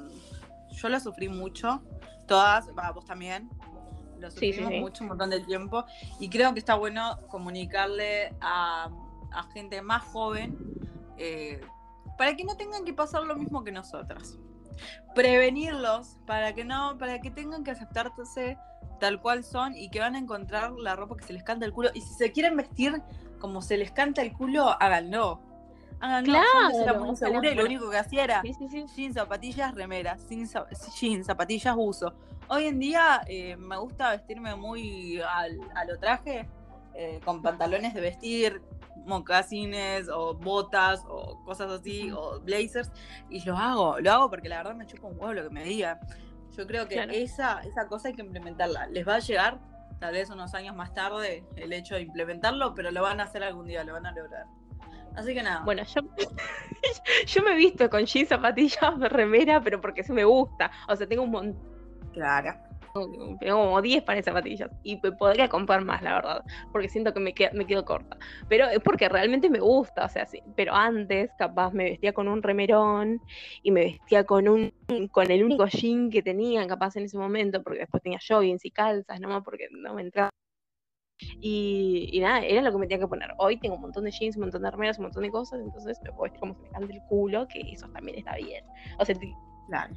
[0.72, 1.82] yo lo sufrí mucho,
[2.28, 3.50] todas, vos también,
[4.20, 4.80] lo Sí, sí, sufrimos sí.
[4.80, 5.84] mucho, un montón de tiempo,
[6.20, 8.90] y creo que está bueno comunicarle a,
[9.32, 10.58] a gente más joven
[11.18, 11.60] eh,
[12.18, 14.38] para que no tengan que pasar lo mismo que nosotras.
[15.16, 18.58] Prevenirlos para que no, para que tengan que aceptarse
[19.00, 21.74] tal cual son y que van a encontrar la ropa que se les canta el
[21.74, 21.90] culo.
[21.94, 23.02] Y si se quieren vestir
[23.40, 25.42] como se les canta el culo, háganlo.
[26.00, 26.34] Háganlo.
[26.34, 28.86] Claro, o sea, y lo único que hacía era Sí, sí, sí.
[28.96, 32.14] jeans, zapatillas, remeras, jeans, zapatillas, uso.
[32.50, 36.48] Hoy en día eh, me gusta vestirme muy al, a lo traje,
[36.94, 38.62] eh, con pantalones de vestir,
[39.06, 42.92] mocasines o botas o cosas así, o blazers,
[43.30, 45.64] y lo hago, lo hago porque la verdad me chupa un huevo lo que me
[45.64, 46.00] diga.
[46.56, 47.12] Yo creo que Claro.
[47.14, 48.88] esa, esa cosa hay que implementarla.
[48.88, 49.60] Les va a llegar,
[50.00, 53.44] tal vez unos años más tarde, el hecho de implementarlo, pero lo van a hacer
[53.44, 54.46] algún día, lo van a lograr.
[55.16, 55.62] Así que nada.
[55.64, 56.02] Bueno, yo,
[57.28, 60.72] yo me he visto con jeans, zapatillas, remera, pero porque se me gusta.
[60.88, 61.74] O sea, tengo un montón,
[62.14, 62.54] Claro.
[63.40, 64.70] Tengo como 10 pares de zapatillas.
[64.84, 66.44] Y podría comprar más, la verdad.
[66.72, 68.18] Porque siento que me, queda- me quedo corta.
[68.50, 70.06] Pero es porque realmente me gusta.
[70.06, 70.42] O sea, sí.
[70.56, 73.20] Pero antes, capaz, me vestía con un remerón
[73.64, 74.74] y me vestía con un
[75.12, 77.64] con el único jean que tenía, capaz, en ese momento.
[77.64, 80.30] Porque después tenía joggings y calzas, nomás porque no me entraba.
[81.42, 83.30] Y, nada, era lo que me tenía que poner.
[83.38, 86.00] Hoy tengo un montón de jeans, un montón de remeras, un montón de cosas, entonces
[86.04, 88.66] me puedo vestir como se me cante el culo, que eso también está bien.
[89.00, 89.16] O sea,
[89.68, 89.94] Claro.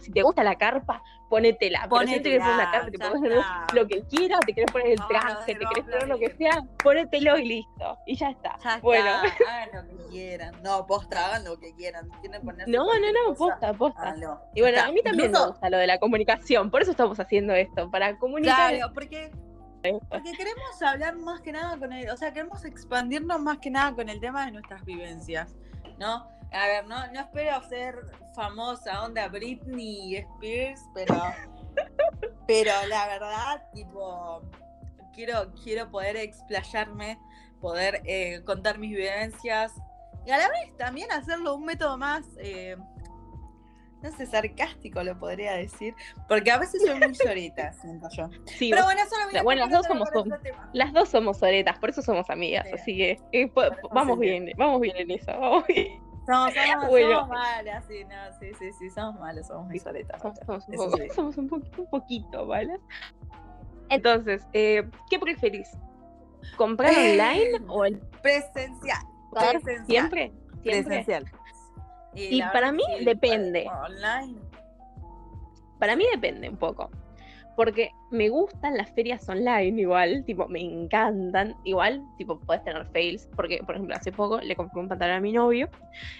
[0.00, 1.86] Si te gusta la carpa, ponétela.
[1.88, 4.54] Pero si no te quieres poner la carpa, te puedes poner lo que quieras, te
[4.54, 7.44] quieres poner el No, traje, no, te no, quieres poner lo que sea, ponételo y
[7.46, 7.98] listo.
[8.06, 8.56] Y ya está.
[8.62, 9.10] Ya bueno.
[9.24, 10.62] está, hagan lo que quieran.
[10.62, 12.08] No, posta, hagan lo que quieran.
[12.20, 14.02] Quieren ponerse No, no, no, cosa, posta, posta.
[14.02, 14.40] háganlo.
[14.54, 14.88] Y bueno, está.
[14.88, 18.16] a mí también me gusta lo de la comunicación, por eso estamos haciendo esto, para
[18.18, 18.74] comunicar.
[18.76, 19.30] Claro, porque,
[20.08, 23.94] porque queremos hablar más que nada con el, o sea, queremos expandirnos más que nada
[23.94, 25.54] con el tema de nuestras vivencias,
[25.98, 26.26] ¿no?
[26.54, 27.96] A ver, no, no espero ser
[28.34, 31.14] famosa, onda Britney Spears, pero,
[32.46, 34.42] pero la verdad, tipo,
[35.12, 37.18] quiero, quiero poder explayarme
[37.64, 39.72] poder eh, contar mis vivencias
[40.26, 42.76] y a la vez también hacerlo un método más, eh,
[44.02, 45.94] no sé, sarcástico lo podría decir,
[46.28, 48.28] porque a veces soy muy llorita, siento yo.
[48.44, 50.10] Sí, Pero bueno, eso a bueno, las dos somos
[50.74, 52.74] las dos somos soretas, por eso somos amigas, Sí.
[52.74, 53.50] así que eh,
[53.90, 56.03] vamos bien, vamos bien en eso, vamos bien.
[56.26, 57.20] No, somos, Bueno.
[57.20, 60.20] somos malas, sí, no, sí, sí, sí, somos malas, somos muy soletas.
[60.22, 61.08] Somos, somos un, Eso poco- sí.
[61.14, 62.76] somos un, poquito, un poquito, ¿vale?
[63.90, 65.68] Entonces, eh, ¿qué preferís?
[66.56, 68.98] ¿Comprar Eh, online o el Presencial.
[69.30, 69.86] presencial.
[69.86, 70.32] siempre?
[70.62, 70.82] ¿Siempre?
[70.84, 71.24] Presencial.
[72.14, 73.66] Y para mí sí, depende.
[73.68, 74.38] Online.
[75.78, 76.90] Para mí depende un poco.
[77.56, 81.54] Porque me gustan las ferias online igual, tipo, me encantan.
[81.64, 83.28] Igual, tipo, puedes tener fails.
[83.36, 85.68] Porque, por ejemplo, hace poco le compré un pantalón a mi novio.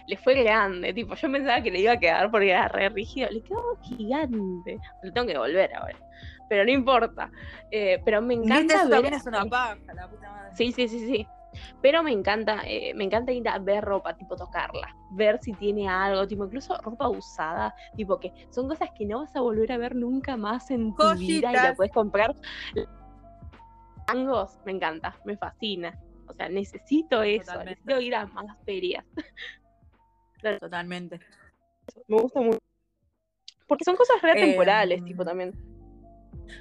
[0.07, 3.29] Le fue grande, tipo, yo pensaba que le iba a quedar porque era re rígido.
[3.31, 4.79] Le quedó gigante.
[5.03, 5.99] Lo tengo que devolver ahora.
[6.49, 7.31] Pero no importa.
[7.71, 8.91] Eh, pero me encanta eso ver.
[8.91, 10.51] también es una paja, la puta madre.
[10.55, 11.27] Sí, sí, sí, sí.
[11.83, 15.89] Pero me encanta, eh, me encanta ir a ver ropa, tipo tocarla, ver si tiene
[15.89, 19.79] algo, tipo incluso ropa usada, tipo que son cosas que no vas a volver a
[19.79, 22.35] ver nunca más en tu vida y la puedes comprar.
[24.09, 25.99] Mangos, me encanta, me fascina.
[26.27, 27.81] O sea, necesito eso, Totalmente.
[27.83, 29.05] necesito ir a más ferias.
[30.61, 31.21] Totalmente.
[32.07, 32.59] Me gusta mucho.
[33.67, 35.53] Porque son cosas re Eh, temporales, tipo también.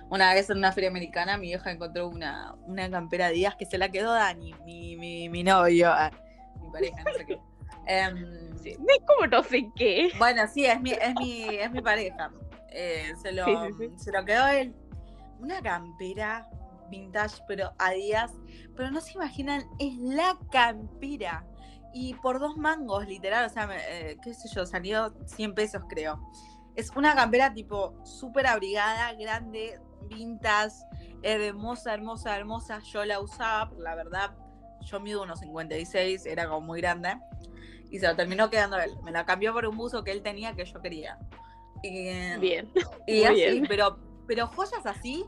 [0.09, 3.77] Una vez en una feria americana, mi vieja encontró una, una campera Díaz que se
[3.77, 6.11] la quedó Dani, mi, mi, mi novio, ah,
[6.61, 7.39] mi pareja, no sé qué.
[7.87, 10.09] Em, Sí, como no sé qué.
[10.17, 12.31] Bueno, sí, es mi, es mi, es mi pareja.
[12.69, 14.03] Eh, se, lo, Sí, sí, sí.
[14.05, 14.73] se lo quedó él.
[15.39, 16.47] Una campera
[16.89, 18.31] vintage, pero a días.
[18.77, 21.45] Pero no se imaginan, es la campera.
[21.93, 25.83] Y por dos mangos, literal, o sea, me- eh, qué sé yo, salió 100 pesos,
[25.89, 26.19] creo.
[26.75, 30.75] Es una campera tipo súper abrigada, grande, vintage,
[31.21, 32.79] hermosa, hermosa, hermosa.
[32.79, 34.35] Yo la usaba, pero la verdad,
[34.81, 37.15] yo mido unos 56, era como muy grande.
[37.91, 38.91] Y se lo terminó quedando él.
[39.03, 41.19] Me la cambió por un buzo que él tenía que yo quería.
[41.83, 42.71] Y, Bien.
[43.07, 43.65] y muy así, bien.
[43.67, 45.23] pero, pero joyas así,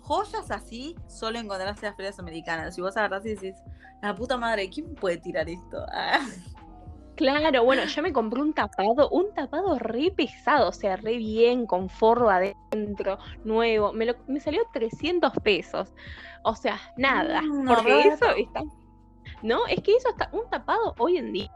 [0.00, 2.74] joyas así, solo encontrás en las ferias americanas.
[2.74, 3.56] Si vos agarrás y decís,
[4.00, 5.84] la puta madre, ¿quién puede tirar esto?
[7.18, 11.66] Claro, bueno, yo me compré un tapado, un tapado re pesado, o sea, re bien,
[11.66, 13.92] con forro adentro, nuevo.
[13.92, 15.92] Me, lo, me salió 300 pesos.
[16.44, 17.42] O sea, nada.
[17.42, 18.26] Mm, no, porque barato.
[18.26, 18.62] eso está.
[19.42, 20.30] No, es que eso está.
[20.30, 21.50] Un tapado hoy en día.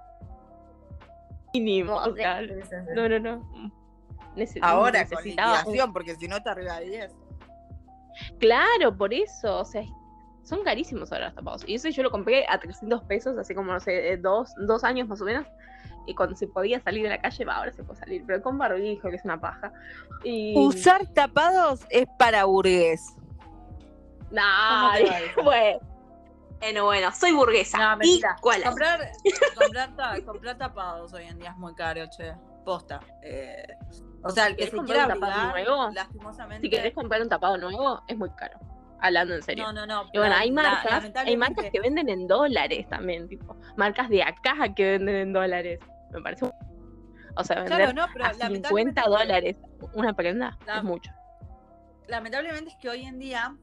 [1.54, 1.94] Mínimo.
[1.94, 2.40] o sea,
[2.96, 3.72] no, no, no.
[4.34, 7.16] Nece- Ahora con necesitaba liquidación, porque si no está arriba de 10.
[8.40, 9.84] Claro, por eso, o sea,
[10.42, 11.64] son carísimos ahora los tapados.
[11.68, 14.84] Y eso yo lo compré a 300 pesos, así como, no sé, eh, dos, dos
[14.84, 15.46] años más o menos.
[16.06, 18.58] Y cuando se podía salir de la calle, va, ahora se puede salir, pero con
[18.58, 19.72] barbijo, que es una paja.
[20.24, 20.52] Y...
[20.58, 23.00] Usar tapados es para burgués.
[24.30, 24.94] Nah,
[25.44, 25.78] bueno.
[26.60, 27.76] Bueno, bueno, soy burguesa.
[27.78, 28.36] No, ¿Y mentira.
[28.40, 28.68] cuál es?
[28.68, 29.12] Comprar,
[29.60, 32.32] comprar, ta- comprar tapados hoy en día es muy caro, che.
[32.64, 33.00] Posta.
[33.24, 33.66] Eh,
[34.22, 35.90] o sea, el que ¿Querés se comprar quiera un tapado abrigar, nuevo?
[35.92, 36.62] lastimosamente.
[36.66, 38.60] Si querés comprar un tapado nuevo, es muy caro.
[39.02, 39.64] Hablando en serio.
[39.64, 40.08] No, no, no.
[40.12, 44.22] Y bueno, hay la- marcas, hay marcas que venden en dólares también, tipo, marcas de
[44.22, 45.80] acá que venden en dólares.
[46.12, 46.52] Me parece un-
[47.36, 49.56] O sea, vender Claro, no, pero a lamentablemente 50 es que- dólares
[49.94, 51.10] una prenda La- es mucho.
[52.06, 53.56] lamentablemente es que hoy en día,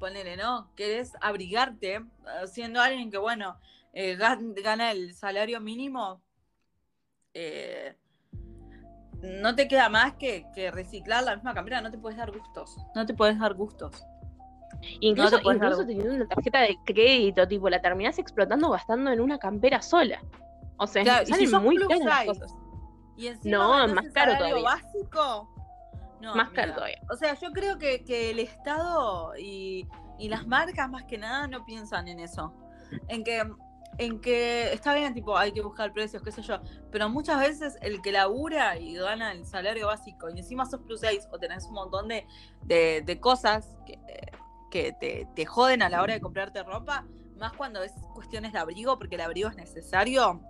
[0.00, 0.70] ponele, ¿no?
[0.74, 2.02] Querés abrigarte eh,
[2.46, 3.58] siendo alguien que, bueno,
[3.92, 6.20] eh, gan- gana el salario mínimo,
[7.34, 7.96] eh,
[9.20, 12.76] no te queda más que, que reciclar la misma campera, no te puedes dar gustos.
[12.94, 14.04] No te puedes dar gustos.
[15.00, 15.86] Incluso, gusto.
[15.86, 20.22] teniendo una tarjeta de crédito, tipo, la terminás explotando gastando en una campera sola.
[20.76, 22.54] O sea, Claro, si salen muy caras las cosas.
[23.16, 24.64] Y encima No, más caro salario todavía.
[24.64, 25.50] básico.
[26.20, 27.00] No, Más caro todavía.
[27.10, 29.86] O sea, yo creo que, que el Estado y,
[30.18, 32.52] y las marcas más que nada no piensan en eso.
[33.08, 33.42] En que,
[33.98, 36.58] en que está bien, tipo, hay que buscar precios, qué sé yo.
[36.90, 41.00] Pero muchas veces el que labura y gana el salario básico y encima sos plus
[41.00, 42.26] 6 o tenés un montón de,
[42.62, 43.98] de, de cosas que,
[44.74, 47.04] que te, te joden a la hora de comprarte ropa,
[47.38, 50.40] más cuando es cuestiones de abrigo, porque el abrigo es necesario.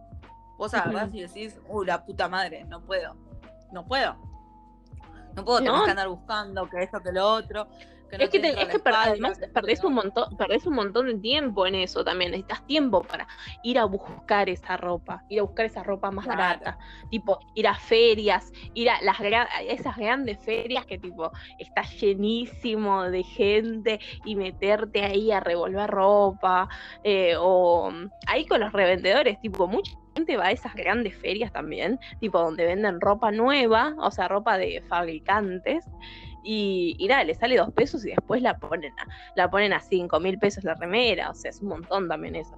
[0.56, 3.14] Vos agarrás y decís, uy, la puta madre, no puedo.
[3.70, 4.16] No puedo.
[5.36, 5.84] No puedo tener No.
[5.84, 7.68] que andar buscando que esto, que lo otro.
[8.14, 10.74] Que no Es que, te es que espalda, además esto, perdés un, montón, perdés un
[10.74, 12.30] montón de tiempo en eso también.
[12.30, 13.26] Necesitas tiempo para
[13.62, 16.38] ir a buscar esa ropa, ir a buscar esa ropa más Claro.
[16.38, 16.78] barata.
[17.10, 23.04] Tipo, ir a ferias, ir a las a esas grandes ferias que tipo está llenísimo
[23.04, 26.68] de gente y meterte ahí a revolver ropa.
[27.02, 31.52] eh, o mm, ahí con los revendedores, tipo, mucha gente va a esas grandes ferias
[31.52, 35.84] también, tipo donde venden ropa nueva, o sea, ropa de fabricantes.
[36.44, 39.80] Y, y nada, le sale dos pesos y después la ponen a, la ponen a
[39.80, 41.30] cinco mil pesos la remera.
[41.30, 42.56] O sea, es un montón también eso.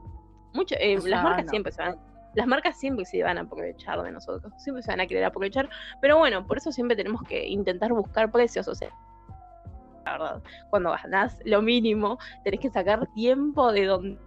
[0.53, 1.51] Mucho, eh, O sea, las marcas no.
[1.51, 1.99] siempre se van.
[2.35, 5.71] Las marcas siempre se van a aprovechar de nosotros, siempre se van a querer aprovechar,
[6.03, 8.91] pero bueno, por eso siempre tenemos que intentar buscar precios, o sea,
[10.05, 14.19] la verdad, cuando ganás lo mínimo, tenés que sacar tiempo de donde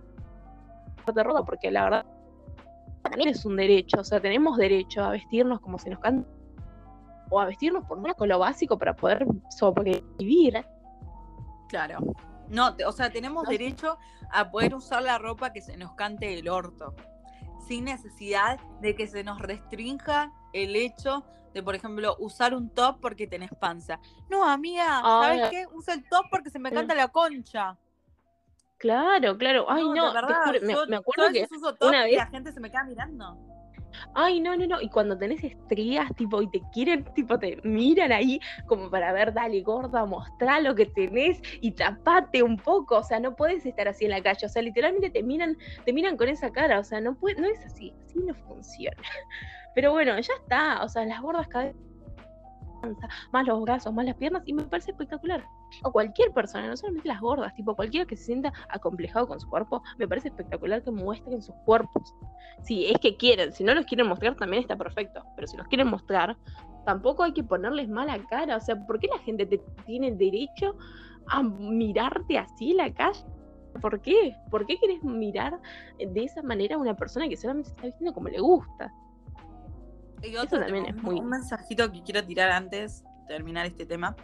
[1.14, 2.06] te roba, porque la verdad
[3.04, 6.28] también es un derecho, o sea, tenemos derecho a vestirnos como se nos canta,
[7.30, 10.66] o a vestirnos por menos con lo básico para poder sobrevivir.
[11.68, 12.00] Claro.
[12.50, 13.50] No, te- o sea, tenemos No.
[13.52, 13.98] derecho
[14.32, 16.96] a poder usar la ropa que se nos cante el orto,
[17.68, 23.00] sin necesidad de que se nos restrinja el hecho de, por ejemplo, usar un top
[23.02, 24.00] porque tenés panza.
[24.30, 25.50] No, amiga, ¿sabes Ay.
[25.52, 25.66] qué?
[25.74, 27.78] Usa el top porque se me canta la concha.
[28.78, 29.66] Claro, claro.
[29.70, 31.48] Ay, no, te verdad, juro, me, yo- me yo acuerdo que.
[31.52, 33.38] uso top una y vez- la gente se me queda mirando.
[34.14, 34.82] Ay, no, no, no.
[34.82, 39.34] Y cuando tenés estrías, tipo, y te quieren, tipo, te miran ahí como para ver,
[39.34, 42.98] dale, gorda, mostrá lo que tenés y tapate un poco.
[42.98, 44.46] O sea, no puedes estar así en la calle.
[44.46, 46.80] O sea, literalmente te miran, te miran con esa cara.
[46.80, 47.94] O sea, no puede, no es así.
[48.06, 48.98] Así no funciona.
[49.76, 50.84] Pero bueno, ya está.
[50.84, 51.74] O sea, las gordas cada
[53.32, 55.44] más los brazos, más las piernas, y me parece espectacular.
[55.84, 59.50] O cualquier persona, no solamente las gordas, tipo cualquiera que se sienta acomplejado con su
[59.50, 62.14] cuerpo, me parece espectacular que muestren sus cuerpos.
[62.64, 65.68] Si es que quieren, si no los quieren mostrar también está perfecto, pero si los
[65.68, 66.36] quieren mostrar,
[66.86, 68.58] tampoco hay que ponerles mala cara.
[68.58, 70.76] O sea, ¿por qué la gente te tiene derecho
[71.28, 73.24] a mirarte así en la calle?
[73.82, 74.36] ¿Por qué?
[74.50, 75.60] ¿Por qué quieres mirar
[76.00, 78.92] de esa manera a una persona que solamente se está vistiendo como le gusta?
[80.22, 83.86] Y Eso otro también es muy- Un mensajito que quiero tirar antes de terminar este
[83.86, 84.16] tema.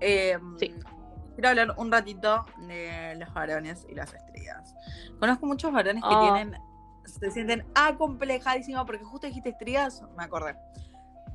[0.00, 0.74] Eh, Sí.
[1.34, 4.74] Quiero hablar un ratito de los varones y las estrías.
[5.20, 6.20] Conozco muchos varones que Ah.
[6.34, 6.60] tienen,
[7.04, 10.56] se sienten acomplejadísimos porque justo dijiste estrías, me acordé.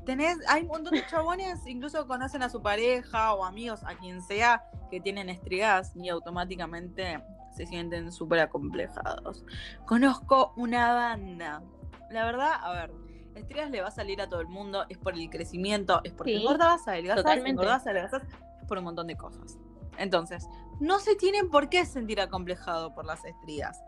[0.04, 4.20] Tenés, hay un montón de chabones, incluso conocen a su pareja o amigos, a quien
[4.20, 7.24] sea, que tienen estrías y automáticamente
[7.56, 9.42] se sienten súper acomplejados.
[9.86, 11.62] Conozco una banda.
[12.10, 12.92] La verdad, a ver,
[13.34, 16.36] estrías le va a salir a todo el mundo, es por el crecimiento, es porque
[16.36, 17.50] Sí, totalmente.
[17.62, 19.58] engordas, adelgazas, es por un montón de cosas.
[19.98, 20.48] Entonces,
[20.80, 23.80] no se tienen por qué sentir acomplejado por las estrías.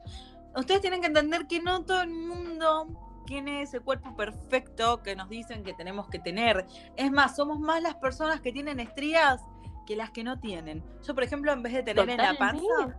[0.54, 2.86] Ustedes tienen que entender que no todo el mundo
[3.26, 6.66] tiene ese cuerpo perfecto que nos dicen que tenemos que tener.
[6.96, 9.42] Es más, somos más las personas que tienen estrías
[9.86, 10.84] que las que no tienen.
[11.06, 12.98] Yo, por ejemplo, en vez de tener en la panza,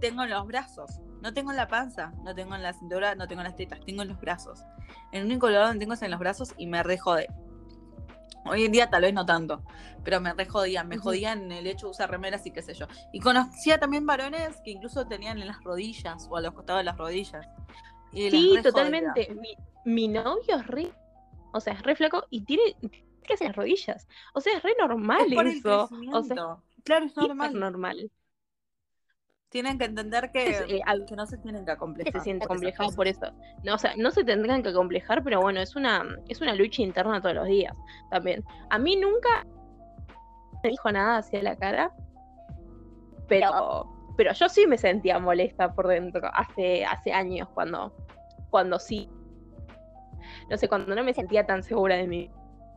[0.00, 1.00] tengo en los brazos.
[1.22, 3.80] No tengo en la panza, no tengo en la cintura, no tengo en las tetas,
[3.84, 4.62] tengo en los brazos.
[5.12, 7.26] El único lugar donde tengo es en los brazos y me re jode.
[8.44, 9.62] Hoy en día tal vez no tanto,
[10.02, 11.04] pero me re jodían, me Ujú.
[11.04, 12.86] jodían el hecho de usar remeras y qué sé yo.
[13.12, 16.84] Y conocía también varones que incluso tenían en las rodillas o a los costados de
[16.84, 17.46] las rodillas.
[18.12, 19.34] Y Sí, totalmente.
[19.34, 20.92] Mi, mi novio es re,
[21.52, 22.76] o sea, es re flaco y tiene
[23.22, 24.08] que hacer las rodillas.
[24.34, 25.90] O sea, es re normal Es por el eso.
[26.12, 28.10] O sea, claro, es normal.
[29.50, 32.12] Tienen que entender que, Es, eh, que no se tienen que acomplejar.
[32.12, 32.96] se siente por esas complejado cosas.
[32.96, 33.32] por eso.
[33.64, 36.82] No, o sea, no se tendrán que acomplejar, pero bueno, es una, es una lucha
[36.82, 37.74] interna todos los días
[38.10, 38.44] también.
[38.70, 39.44] A mí nunca
[40.62, 41.92] me dijo nada hacia la cara,
[43.26, 43.86] pero,
[44.16, 47.92] pero yo sí me sentía molesta por dentro hace, hace años cuando,
[48.50, 49.10] cuando sí.
[50.48, 52.30] No sé, cuando no me sentía tan segura de mí.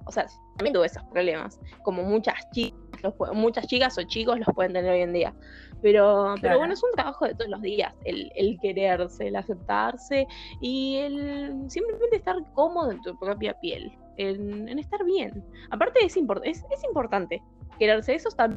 [0.06, 0.26] O sea,
[0.58, 4.92] también tuve esos problemas, como muchas chicas, los muchas chicas o chicos los pueden tener
[4.92, 5.34] hoy en día.
[5.82, 10.26] Pero, pero bueno, es un trabajo de todos los días, el, el quererse, el aceptarse
[10.62, 15.44] y el simplemente estar cómodo en tu propia piel, en, en estar bien.
[15.72, 17.42] Aparte es, import- es, es importante
[17.80, 18.50] quererse, eso está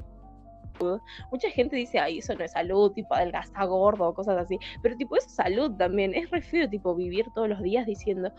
[1.31, 4.59] Mucha gente dice, ay, eso no es salud, tipo adelgazar gordo, cosas así.
[4.83, 6.15] Pero tipo, eso es salud también.
[6.15, 8.31] Es re feo, tipo, vivir todos los días diciendo,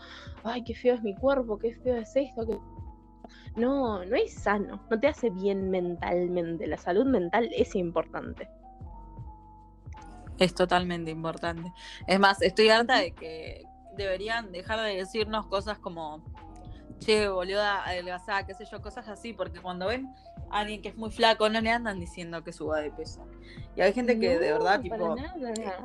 [0.44, 2.46] ay, qué feo es mi cuerpo, qué feo es esto.
[2.46, 2.60] qué-".
[3.56, 4.80] No, no es sano.
[4.90, 6.66] No te hace bien mentalmente.
[6.66, 8.48] La salud mental es importante.
[10.38, 11.72] Es totalmente importante.
[12.06, 13.64] Es más, estoy harta de que
[13.96, 16.22] deberían dejar de decirnos cosas como,
[17.00, 20.14] che, boluda, adelgazada, qué sé yo, cosas así, porque cuando ven
[20.50, 23.26] a alguien que es muy flaco, no le andan diciendo que suba de peso.
[23.74, 25.16] Y hay gente que de verdad, tipo,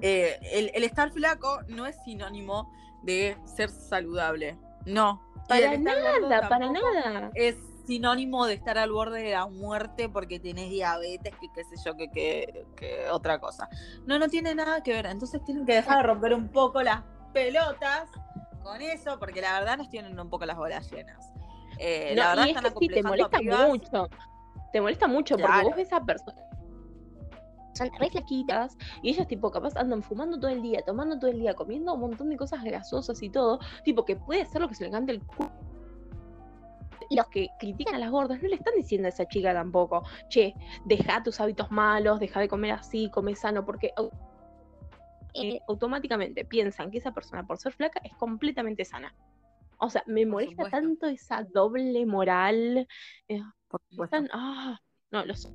[0.02, 4.58] eh, el, el estar flaco no es sinónimo de ser saludable.
[4.86, 5.22] No.
[5.48, 7.32] Para nada, para nada.
[7.36, 11.76] Es sinónimo de estar al borde de la muerte porque tenés diabetes, que qué sé
[11.84, 13.68] yo, que, que, que otra cosa.
[14.06, 15.06] No, no tiene nada que ver.
[15.08, 17.02] Entonces tienen que dejar de romper un poco las
[17.34, 18.10] pelotas
[18.64, 21.34] con eso, porque la verdad nos tienen un poco las bolas llenas.
[21.78, 24.10] Eh, No, la verdad y es están que sí, te molesta mucho.
[24.72, 25.68] Te molesta mucho porque Claro.
[25.68, 26.44] vos ves a personas.
[27.74, 31.40] Son re flaquitas y ellas, tipo, capaz andan fumando todo el día, tomando todo el
[31.40, 33.60] día, comiendo un montón de cosas grasosas y todo.
[33.84, 35.52] Tipo, que puede ser lo que se le cante el culo.
[37.10, 40.04] Y los que critican a las gordas no le están diciendo a esa chica tampoco,
[40.30, 40.54] che,
[40.86, 43.94] deja tus hábitos malos, deja de comer así, come sano, porque
[45.34, 49.14] eh, automáticamente piensan que esa persona por ser flaca es completamente sana.
[49.80, 52.88] O sea, me molesta tanto esa doble moral.
[53.28, 53.42] Eh,
[54.32, 54.80] ah,
[55.12, 55.52] no, los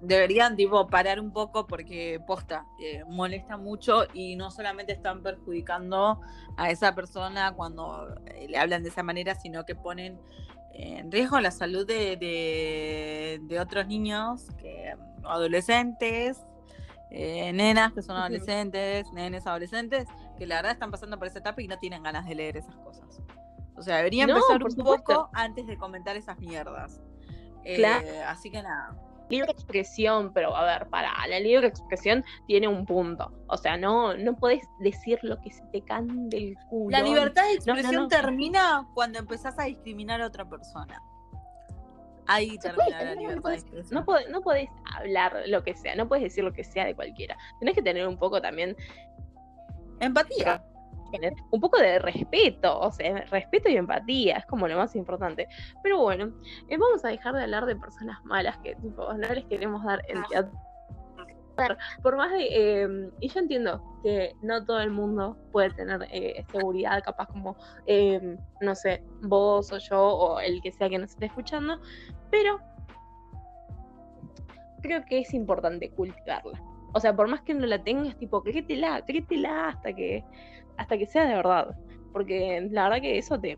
[0.00, 6.20] Deberían, tipo, parar un poco porque, posta, eh, molesta mucho y no solamente están perjudicando
[6.56, 10.20] a esa persona cuando eh, le hablan de esa manera, sino que ponen
[10.72, 12.16] en riesgo la salud de,
[13.42, 14.94] de, otros niños, que,
[15.24, 16.38] adolescentes,
[17.10, 20.06] eh, nenas que son adolescentes, nenes adolescentes,
[20.38, 22.76] que la verdad están pasando por esa etapa y no tienen ganas de leer esas
[22.76, 23.20] cosas.
[23.76, 27.00] O sea, deberían empezar un poco antes de comentar esas mierdas.
[27.62, 28.06] Claro.
[28.26, 28.96] así que nada
[29.30, 33.32] libre expresión, pero a ver, para, la libre expresión tiene un punto.
[33.46, 36.90] O sea, no, no puedes decir lo que se te cande el culo.
[36.90, 41.00] La libertad de expresión termina cuando empezás a discriminar a otra persona.
[42.26, 43.98] Ahí termina la libertad de expresión.
[43.98, 46.94] No podés, no podés hablar lo que sea, no puedes decir lo que sea de
[46.94, 47.36] cualquiera.
[47.58, 48.76] Tenés que tener un poco también
[50.00, 50.64] empatía
[51.10, 55.48] tener un poco de respeto, o sea, respeto y empatía, es como lo más importante.
[55.82, 56.32] Pero bueno,
[56.68, 60.02] eh, vamos a dejar de hablar de personas malas que tipo, no les queremos dar
[60.08, 60.58] el teatro.
[62.02, 66.42] Por más de, eh, y yo entiendo que no todo el mundo puede tener eh,
[66.50, 67.54] seguridad, capaz como,
[67.84, 71.78] em, no sé, vos o yo o el que sea que nos esté escuchando,
[72.30, 72.60] pero
[74.80, 76.58] creo que es importante cultivarla.
[76.92, 80.24] O sea, por más que no la tengas, tipo, créetela, créetela hasta que,
[80.80, 81.76] hasta que sea de verdad.
[82.12, 83.56] Porque la verdad que eso te,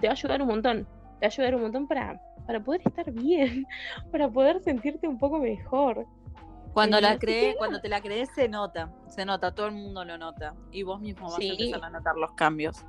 [0.00, 0.84] te va a ayudar un montón.
[1.18, 3.66] Te va a ayudar un montón para, para poder estar bien,
[4.12, 6.06] para poder sentirte un poco mejor.
[6.74, 10.16] Cuando la crees, cuando te la crees se nota, se nota, todo el mundo lo
[10.18, 12.84] nota y vos mismo vas a empezar a notar los cambios.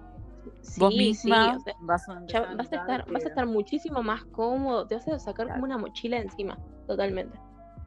[0.77, 1.57] vos misma
[1.87, 5.77] vas, a estar, vas a estar muchísimo más cómodo, te vas a sacar como una
[5.77, 7.39] mochila encima, totalmente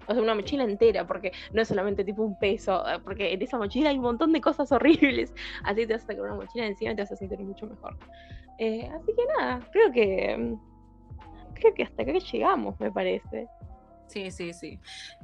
[0.07, 3.43] o sea, una mochila entera, porque no es solamente tipo un peso, eh, porque en
[3.43, 5.35] esa mochila hay un montón de cosas horribles,
[5.65, 7.97] así te vas a sacar una mochila encima y te vas a sentir mucho mejor.
[8.59, 13.49] Eh, así que nada, creo que mm, creo que hasta acá llegamos, me parece.
[14.07, 14.79] Sí, sí, sí.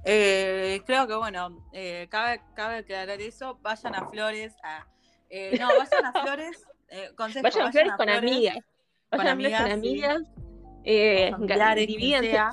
[0.04, 1.62] Eh, creo que bueno,
[2.08, 4.86] cabe, cabe aclarar eso, vayan a Flores, a,
[5.58, 6.66] no, vayan a Flores,
[7.14, 8.56] consejo, vayan, a Flores con amigas,
[9.10, 10.22] vayan a Flores con amigas,
[10.90, 11.34] eh,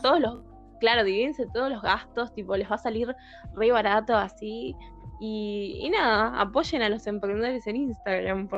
[0.01, 0.45] todos los
[0.80, 3.15] claro, divídense todos los gastos, tipo, les va a salir
[3.53, 4.76] re barato así.
[5.19, 8.49] Y, nada, apoyen a los emprendedores en Instagram.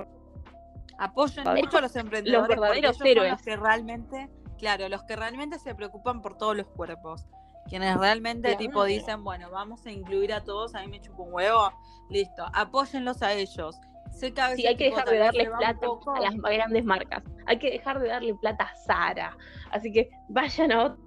[0.98, 2.40] Apoyen mucho a los emprendedores.
[2.40, 3.32] Los verdaderos héroes.
[3.32, 7.28] los que realmente, claro, los que realmente se preocupan por todos los cuerpos.
[7.68, 11.34] Quienes realmente tipo dicen, bueno, vamos a incluir a todos, a mí me chupo un
[11.34, 11.72] huevo,
[12.10, 13.78] listo, apóyenlos a ellos.
[14.10, 17.24] Sé que sí, hay que dejar de darle plata a las grandes marcas.
[17.46, 19.38] Hay que dejar de darle plata a Sara.
[19.72, 21.07] Así que vayan a otro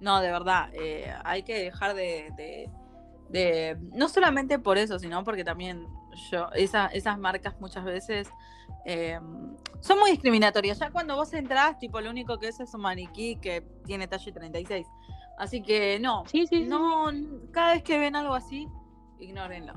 [0.00, 2.68] no, de verdad, eh, hay que dejar de,
[3.28, 5.86] de, no solamente por eso, sino porque también
[6.30, 8.28] yo, esas marcas muchas veces
[8.84, 9.18] eh,
[9.80, 10.78] son muy discriminatorias.
[10.78, 14.32] Ya cuando vos entras, tipo, lo único que es es un maniquí que tiene talle
[14.32, 14.86] 36.
[15.38, 17.10] Así que no, sí, sí, no,
[17.52, 18.68] cada vez que ven algo así,
[19.18, 19.74] ignórenlo.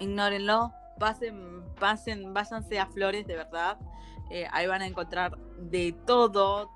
[0.00, 3.78] Ignórenlo, pasen, pasen, váyanse a flores de verdad.
[4.30, 6.70] Eh, ahí van a encontrar de todo,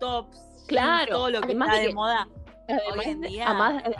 [0.00, 2.28] tops, Claro, todo lo que está de, moda
[2.68, 3.82] hoy en día.
[3.84, 3.94] Eh,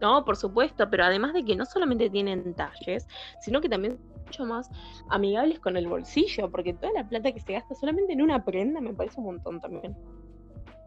[0.00, 3.06] no, por supuesto, pero además de que no solamente tienen talles,
[3.40, 4.70] sino que también son mucho más
[5.10, 8.80] amigables con el bolsillo, porque toda la plata que se gasta solamente en una prenda
[8.80, 9.96] me parece un montón también.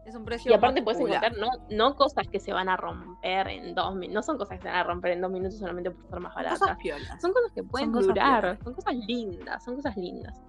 [0.04, 0.50] Es un precio.
[0.50, 4.14] Y aparte puedes encontrar no, no cosas que se van a romper en dos minutos,
[4.14, 6.34] no son cosas que se van a romper en dos minutos solamente por ser más
[6.34, 6.58] baratas.
[6.58, 10.40] Son cosas que pueden durar, son cosas lindas, son cosas lindas.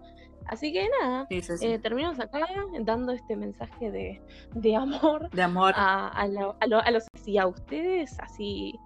[0.48, 2.40] Así que nada, eh, terminamos acá
[2.82, 4.22] dando este mensaje de,
[4.54, 5.74] de amor, de amor.
[5.76, 8.78] A, a, a, los y a ustedes, así,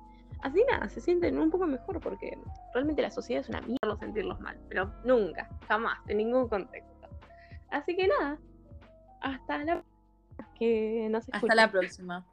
[0.41, 2.37] así nada, se sienten un poco mejor porque
[2.73, 7.09] realmente la sociedad es una mierda sentirlos mal, pero nunca, jamás, en ningún contexto.
[7.69, 8.39] Así que nada,
[9.21, 9.83] hasta la
[10.57, 12.25] que no Hasta la próxima.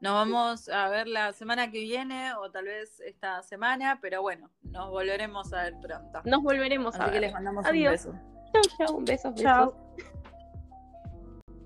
[0.00, 4.50] Nos vamos a ver la semana que viene o tal vez esta semana, pero bueno,
[4.62, 6.22] nos volveremos a ver pronto.
[6.24, 7.12] Nos volveremos a ver.
[7.12, 8.14] que les mandamos un beso.
[8.52, 9.74] Chau, chau, un beso, chau.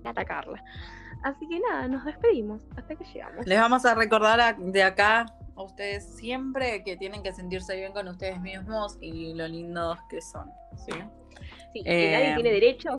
[0.05, 0.62] Atacarla.
[1.22, 3.47] Así que nada, nos despedimos hasta que llegamos.
[3.47, 5.26] Les vamos a recordar de acá
[5.57, 10.20] a ustedes siempre que tienen que sentirse bien con ustedes mismos y lo lindos que
[10.20, 10.51] son.
[10.76, 10.93] ¿sí?
[11.72, 12.91] Sí, que nadie eh, tiene derecho